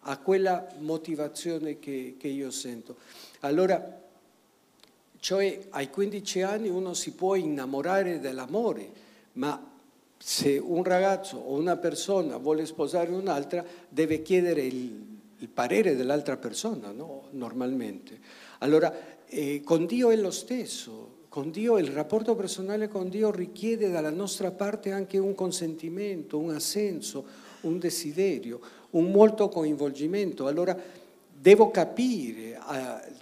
[0.00, 2.96] a quella motivazione che, che io sento.
[3.40, 4.00] Allora,
[5.18, 8.90] cioè ai 15 anni uno si può innamorare dell'amore,
[9.34, 9.69] ma
[10.22, 15.06] se un ragazzo o una persona vuole sposare un'altra deve chiedere il,
[15.38, 17.28] il parere dell'altra persona, no?
[17.30, 18.18] normalmente.
[18.58, 18.94] Allora,
[19.26, 24.10] eh, con Dio è lo stesso, con Dio il rapporto personale con Dio richiede dalla
[24.10, 27.24] nostra parte anche un consentimento, un assenso,
[27.62, 28.60] un desiderio
[28.90, 30.46] un molto coinvolgimento.
[30.46, 30.76] Allora
[31.32, 32.58] devo capire,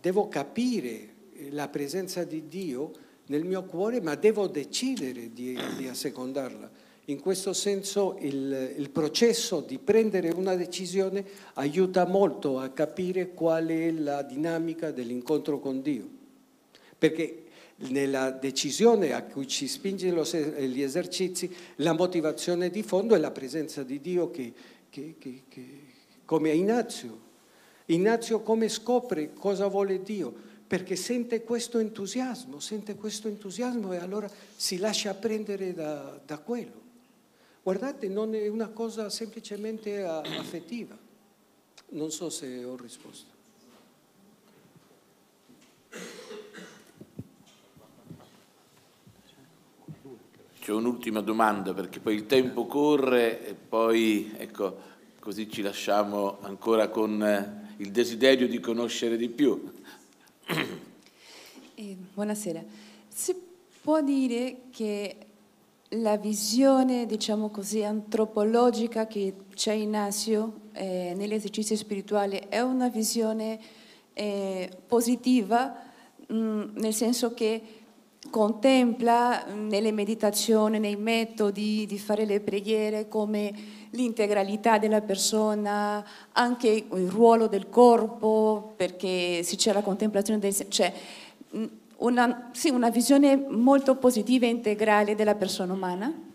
[0.00, 1.14] devo capire
[1.50, 2.92] la presenza di Dio
[3.26, 6.86] nel mio cuore, ma devo decidere di, di assecondarla.
[7.08, 13.68] In questo senso il, il, processo di prendere una decisione aiuta molto a capire qual
[13.68, 16.06] è la dinamica dell'incontro con Dio.
[16.98, 17.44] Perché
[17.76, 23.82] nella decisione a cui ci spinge gli esercizi, la motivazione di fondo è la presenza
[23.82, 24.52] di Dio che,
[24.90, 25.66] che, che, che,
[26.26, 27.26] come Ignazio.
[27.86, 30.30] Ignazio come scopre cosa vuole Dio?
[30.66, 36.87] Perché sente questo entusiasmo, sente questo entusiasmo e allora si lascia prendere da, da quello.
[37.68, 40.96] Guardate, non è una cosa semplicemente affettiva.
[41.90, 43.26] Non so se ho risposto.
[50.60, 54.78] C'è un'ultima domanda perché poi il tempo corre e poi ecco,
[55.18, 59.72] così ci lasciamo ancora con eh, il desiderio di conoscere di più.
[61.74, 62.64] Eh, buonasera.
[63.08, 63.36] Si
[63.82, 65.27] può dire che
[65.92, 73.58] la visione, diciamo così, antropologica che c'è in Asio eh, nell'esercizio spirituale è una visione
[74.12, 75.74] eh, positiva,
[76.26, 77.62] mh, mm, nel senso che
[78.30, 83.52] contempla nelle meditazioni, nei metodi di fare le preghiere come
[83.90, 90.54] l'integralità della persona, anche il ruolo del corpo, perché se c'è la contemplazione del...
[90.68, 90.92] cioè
[91.98, 96.26] una, sì, una visione molto positiva e integrale della persona umana.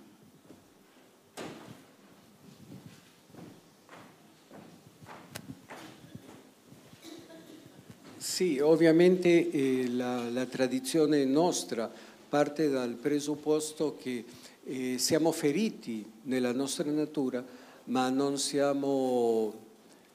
[8.18, 11.91] Sì, ovviamente eh, la, la, tradizione nostra
[12.27, 14.26] parte dal presupposto che
[14.64, 17.45] eh, siamo feriti nella nostra natura,
[17.85, 19.53] ma non siamo,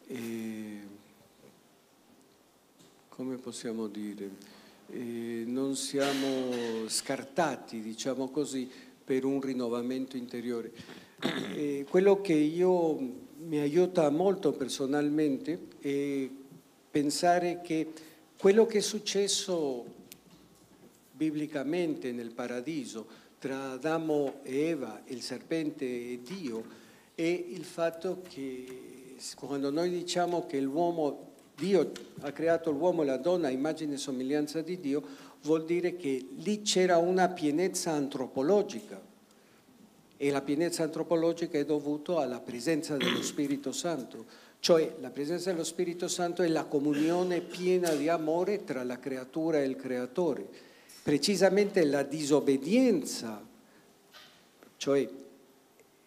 [0.08, 0.80] eh,
[3.08, 4.30] come possiamo dire,
[4.90, 8.70] eh, non siamo scartati, diciamo così,
[9.04, 10.72] per un rinnovamento interiore.
[11.54, 12.96] E quello che io
[13.38, 16.28] mi aiuta molto personalmente è
[16.90, 17.92] pensare che
[18.38, 19.84] quello che è successo
[21.12, 23.06] biblicamente nel paradiso
[23.38, 26.64] tra Adamo e Eva, il serpente e Dio,
[27.14, 31.27] è il fatto che quando noi diciamo che l'uomo,
[31.58, 31.90] Dio
[32.20, 35.02] ha creato l'uomo e la donna a immagine e somiglianza di Dio,
[35.42, 39.00] vuol dire che lì c'era una pienezza antropologica
[40.16, 44.24] e la pienezza antropologica è dovuta alla presenza dello Spirito Santo,
[44.60, 49.58] cioè la presenza dello Spirito Santo è la comunione piena di amore tra la creatura
[49.58, 50.48] e il creatore.
[51.02, 53.44] Precisamente la disobbedienza,
[54.76, 55.08] cioè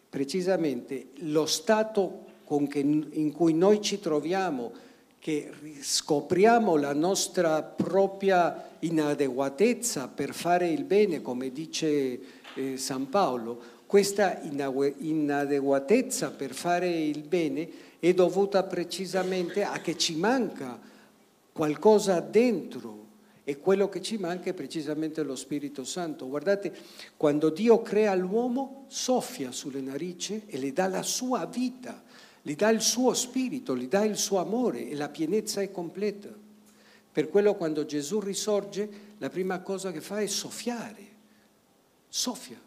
[0.09, 2.25] precisamente lo stato
[2.69, 4.89] che, in cui noi ci troviamo,
[5.21, 12.19] che scopriamo la nostra propria inadeguatezza per fare il bene, come dice
[12.55, 17.69] eh, San Paolo, questa inadeguatezza per fare il bene
[17.99, 20.79] è dovuta precisamente a che ci manca
[21.53, 23.05] qualcosa dentro
[23.43, 26.27] e quello che ci manca è precisamente lo Spirito Santo.
[26.27, 26.73] Guardate,
[27.15, 32.01] quando Dio crea l'uomo, soffia sulle narici e le dà la sua vita,
[32.41, 36.29] gli dà il suo spirito, gli dà il suo amore e la pienezza è completa.
[37.11, 41.09] Per quello quando Gesù risorge, la prima cosa che fa è soffiare,
[42.07, 42.59] soffia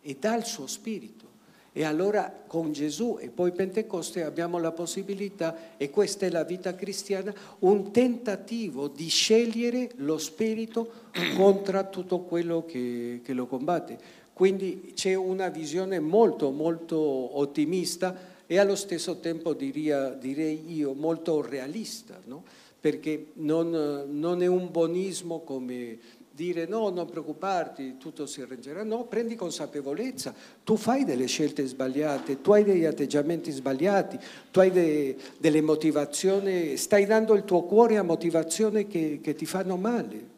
[0.00, 1.32] e dà il suo spirito.
[1.76, 6.76] E allora con Gesù e poi Pentecoste abbiamo la possibilità, e questa è la vita
[6.76, 13.98] cristiana, un tentativo di scegliere lo spirito contro tutto quello che, che lo combatte.
[14.32, 21.40] Quindi c'è una visione molto, molto ottimista e allo stesso tempo diria, direi io molto
[21.40, 22.44] realista, no?
[22.84, 23.70] perché non,
[24.10, 25.98] non, è un buonismo come
[26.30, 30.34] dire no, non preoccuparti, tutto si arrangerà, no, prendi consapevolezza,
[30.64, 34.18] tu fai delle scelte sbagliate, tu hai degli atteggiamenti sbagliati,
[34.50, 39.46] tu hai de, delle motivazioni, stai dando il tuo cuore a motivazioni che, che ti
[39.46, 40.32] fanno male.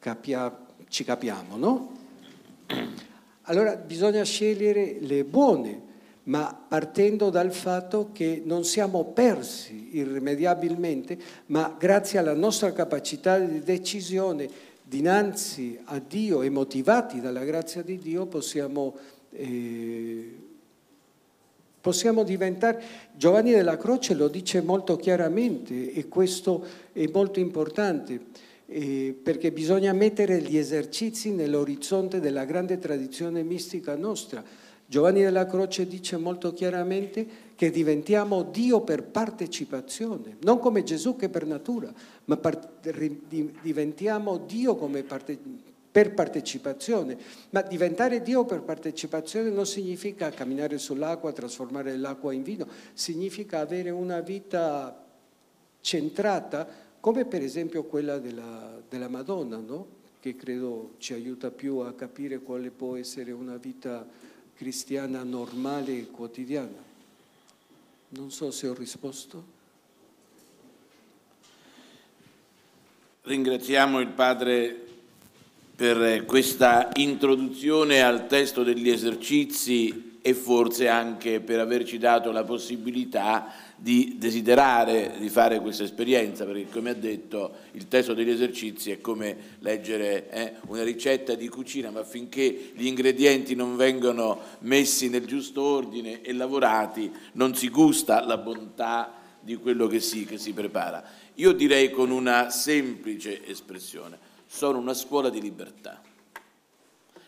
[0.00, 1.96] Capia, ci capiamo, no?
[3.42, 5.85] Allora bisogna scegliere le buone
[6.26, 13.60] ma partendo dal fatto che non siamo persi irrimediabilmente, ma grazie alla nostra capacità di
[13.60, 14.48] decisione
[14.82, 18.96] dinanzi a Dio e motivati dalla grazia di Dio possiamo,
[19.30, 20.36] eh,
[21.80, 22.82] possiamo diventare...
[23.14, 28.44] Giovanni della Croce lo dice molto chiaramente e questo è molto importante.
[28.68, 34.42] Eh, perché bisogna mettere gli esercizi nell'orizzonte della grande tradizione mistica nostra
[34.88, 37.26] Giovanni della Croce dice molto chiaramente
[37.56, 41.92] che diventiamo Dio per partecipazione, non come Gesù che per natura,
[42.26, 42.38] ma
[43.62, 45.38] diventiamo Dio parte,
[45.90, 47.16] per partecipazione.
[47.50, 53.90] Ma diventare Dio per partecipazione non significa camminare sull'acqua, trasformare l'acqua in vino, significa avere
[53.90, 55.04] una vita
[55.80, 56.68] centrata,
[57.00, 59.94] come per esempio quella della, della Madonna, no?
[60.20, 64.06] che credo ci aiuta più a capire quale può essere una vita
[64.56, 66.84] cristiana normale e quotidiana.
[68.08, 69.54] Non so se ho risposto.
[73.22, 74.84] Ringraziamo il Padre
[75.74, 83.52] per questa introduzione al testo degli esercizi e forse anche per averci dato la possibilità
[83.78, 89.00] di desiderare di fare questa esperienza, perché come ha detto il testo degli esercizi è
[89.00, 95.26] come leggere eh, una ricetta di cucina, ma finché gli ingredienti non vengono messi nel
[95.26, 100.52] giusto ordine e lavorati non si gusta la bontà di quello che si, che si
[100.52, 101.04] prepara.
[101.34, 106.00] Io direi con una semplice espressione, sono una scuola di libertà.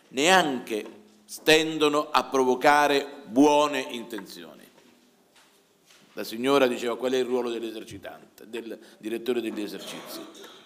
[0.09, 0.85] Neanche
[1.25, 4.58] stendono a provocare buone intenzioni.
[6.19, 10.19] La signora diceva qual è il ruolo dell'esercitante, del direttore degli esercizi,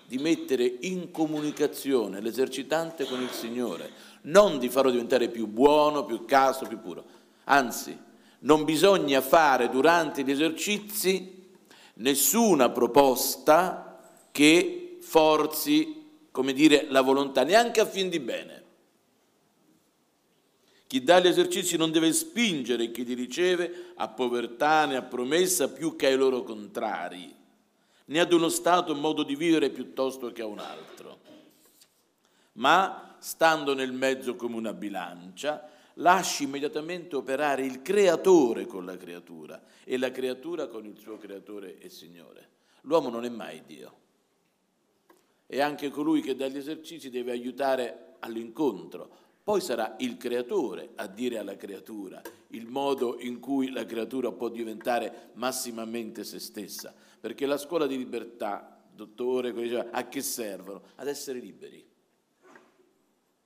[0.08, 6.26] di mettere in comunicazione l'esercitante con il Signore, non di farlo diventare più buono, più
[6.26, 7.06] casto, più puro.
[7.44, 7.96] Anzi,
[8.40, 11.44] non bisogna fare durante gli esercizi
[11.98, 14.02] nessuna proposta
[14.32, 18.63] che forzi, come dire, la volontà, neanche a fin di bene.
[20.94, 25.68] Chi dà gli esercizi non deve spingere chi li riceve a povertà né a promessa
[25.68, 27.36] più che ai loro contrari,
[28.06, 31.20] né ad uno stato modo di vivere piuttosto che a un altro.
[32.52, 39.60] Ma, stando nel mezzo come una bilancia, lasci immediatamente operare il creatore con la creatura
[39.84, 42.50] e la creatura con il suo creatore e Signore.
[42.82, 43.96] L'uomo non è mai Dio.
[45.48, 51.06] E anche colui che dà gli esercizi deve aiutare all'incontro Poi sarà il creatore a
[51.06, 52.22] dire alla creatura
[52.52, 57.98] il modo in cui la creatura può diventare massimamente se stessa, perché la scuola di
[57.98, 60.84] libertà, dottore, a che servono?
[60.96, 61.86] Ad essere liberi.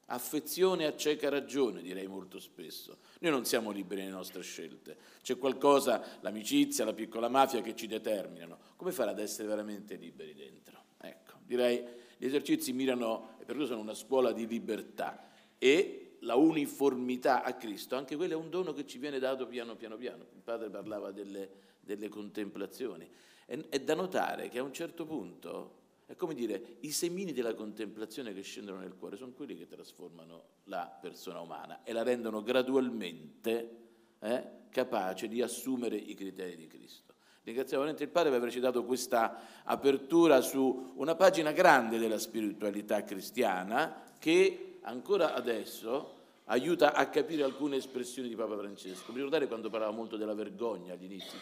[0.10, 3.00] Affezione a cieca ragione, direi molto spesso.
[3.20, 4.98] Noi non siamo liberi nelle nostre scelte.
[5.22, 8.58] C'è qualcosa, l'amicizia, la piccola mafia che ci determinano.
[8.76, 10.84] Come fare ad essere veramente liberi dentro?
[11.00, 11.84] Ecco, direi
[12.18, 15.27] gli esercizi mirano, per questo sono una scuola di libertà
[15.58, 19.76] e la uniformità a Cristo, anche quello è un dono che ci viene dato piano
[19.76, 20.26] piano piano.
[20.34, 23.10] Il padre parlava delle, delle contemplazioni.
[23.46, 27.54] È, è da notare che a un certo punto è come dire, i semini della
[27.54, 32.42] contemplazione che scendono nel cuore sono quelli che trasformano la persona umana e la rendono
[32.42, 33.78] gradualmente
[34.20, 37.14] eh, capace di assumere i criteri di Cristo.
[37.44, 43.04] Ringraziamo veramente il Padre per averci dato questa apertura su una pagina grande della spiritualità
[43.04, 46.16] cristiana che ancora adesso
[46.46, 49.12] aiuta a capire alcune espressioni di Papa Francesco.
[49.12, 51.38] Mi ricordate quando parlava molto della vergogna all'inizio?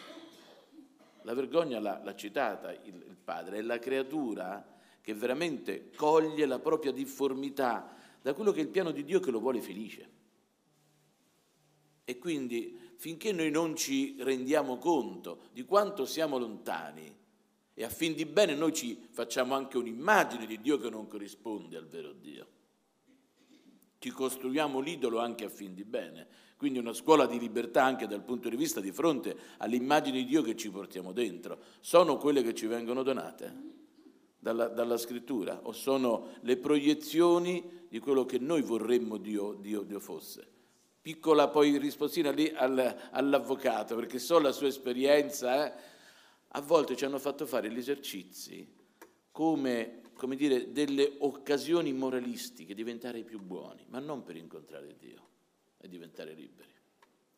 [1.22, 6.58] La vergogna l'ha, l'ha citata il, il padre, è la creatura che veramente coglie la
[6.58, 10.14] propria difformità da quello che è il piano di Dio che lo vuole felice.
[12.04, 17.14] E quindi finché noi non ci rendiamo conto di quanto siamo lontani
[17.74, 21.76] e a fin di bene noi ci facciamo anche un'immagine di Dio che non corrisponde
[21.76, 22.54] al vero Dio.
[23.98, 26.26] Ci costruiamo l'idolo anche a fin di bene.
[26.56, 30.42] Quindi una scuola di libertà anche dal punto di vista di fronte all'immagine di Dio
[30.42, 31.58] che ci portiamo dentro.
[31.80, 33.74] Sono quelle che ci vengono donate
[34.38, 40.00] dalla, dalla scrittura o sono le proiezioni di quello che noi vorremmo Dio, Dio, Dio
[40.00, 40.54] fosse?
[41.00, 45.82] Piccola poi risposina lì al, all'avvocato, perché so la sua esperienza, eh,
[46.48, 48.74] a volte ci hanno fatto fare gli esercizi
[49.30, 55.28] come, come dire, delle occasioni moralistiche, diventare più buoni, ma non per incontrare Dio
[55.78, 56.74] e diventare liberi.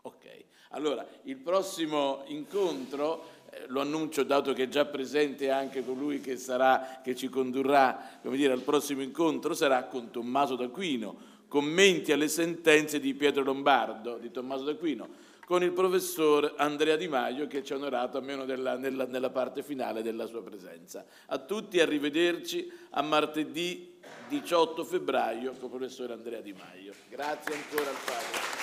[0.03, 6.21] Ok, allora il prossimo incontro, eh, lo annuncio dato che è già presente anche colui
[6.21, 12.13] che, sarà, che ci condurrà come dire, al prossimo incontro, sarà con Tommaso d'Aquino, commenti
[12.13, 15.09] alle sentenze di Pietro Lombardo, di Tommaso d'Aquino,
[15.49, 19.63] con il professor Andrea Di Maio che ci ha onorato almeno nella, nella, nella parte
[19.63, 21.07] finale della sua presenza.
[21.25, 23.99] A tutti, arrivederci a martedì
[24.29, 26.93] 18 febbraio con il professor Andrea Di Maio.
[27.09, 28.58] Grazie ancora al Padre.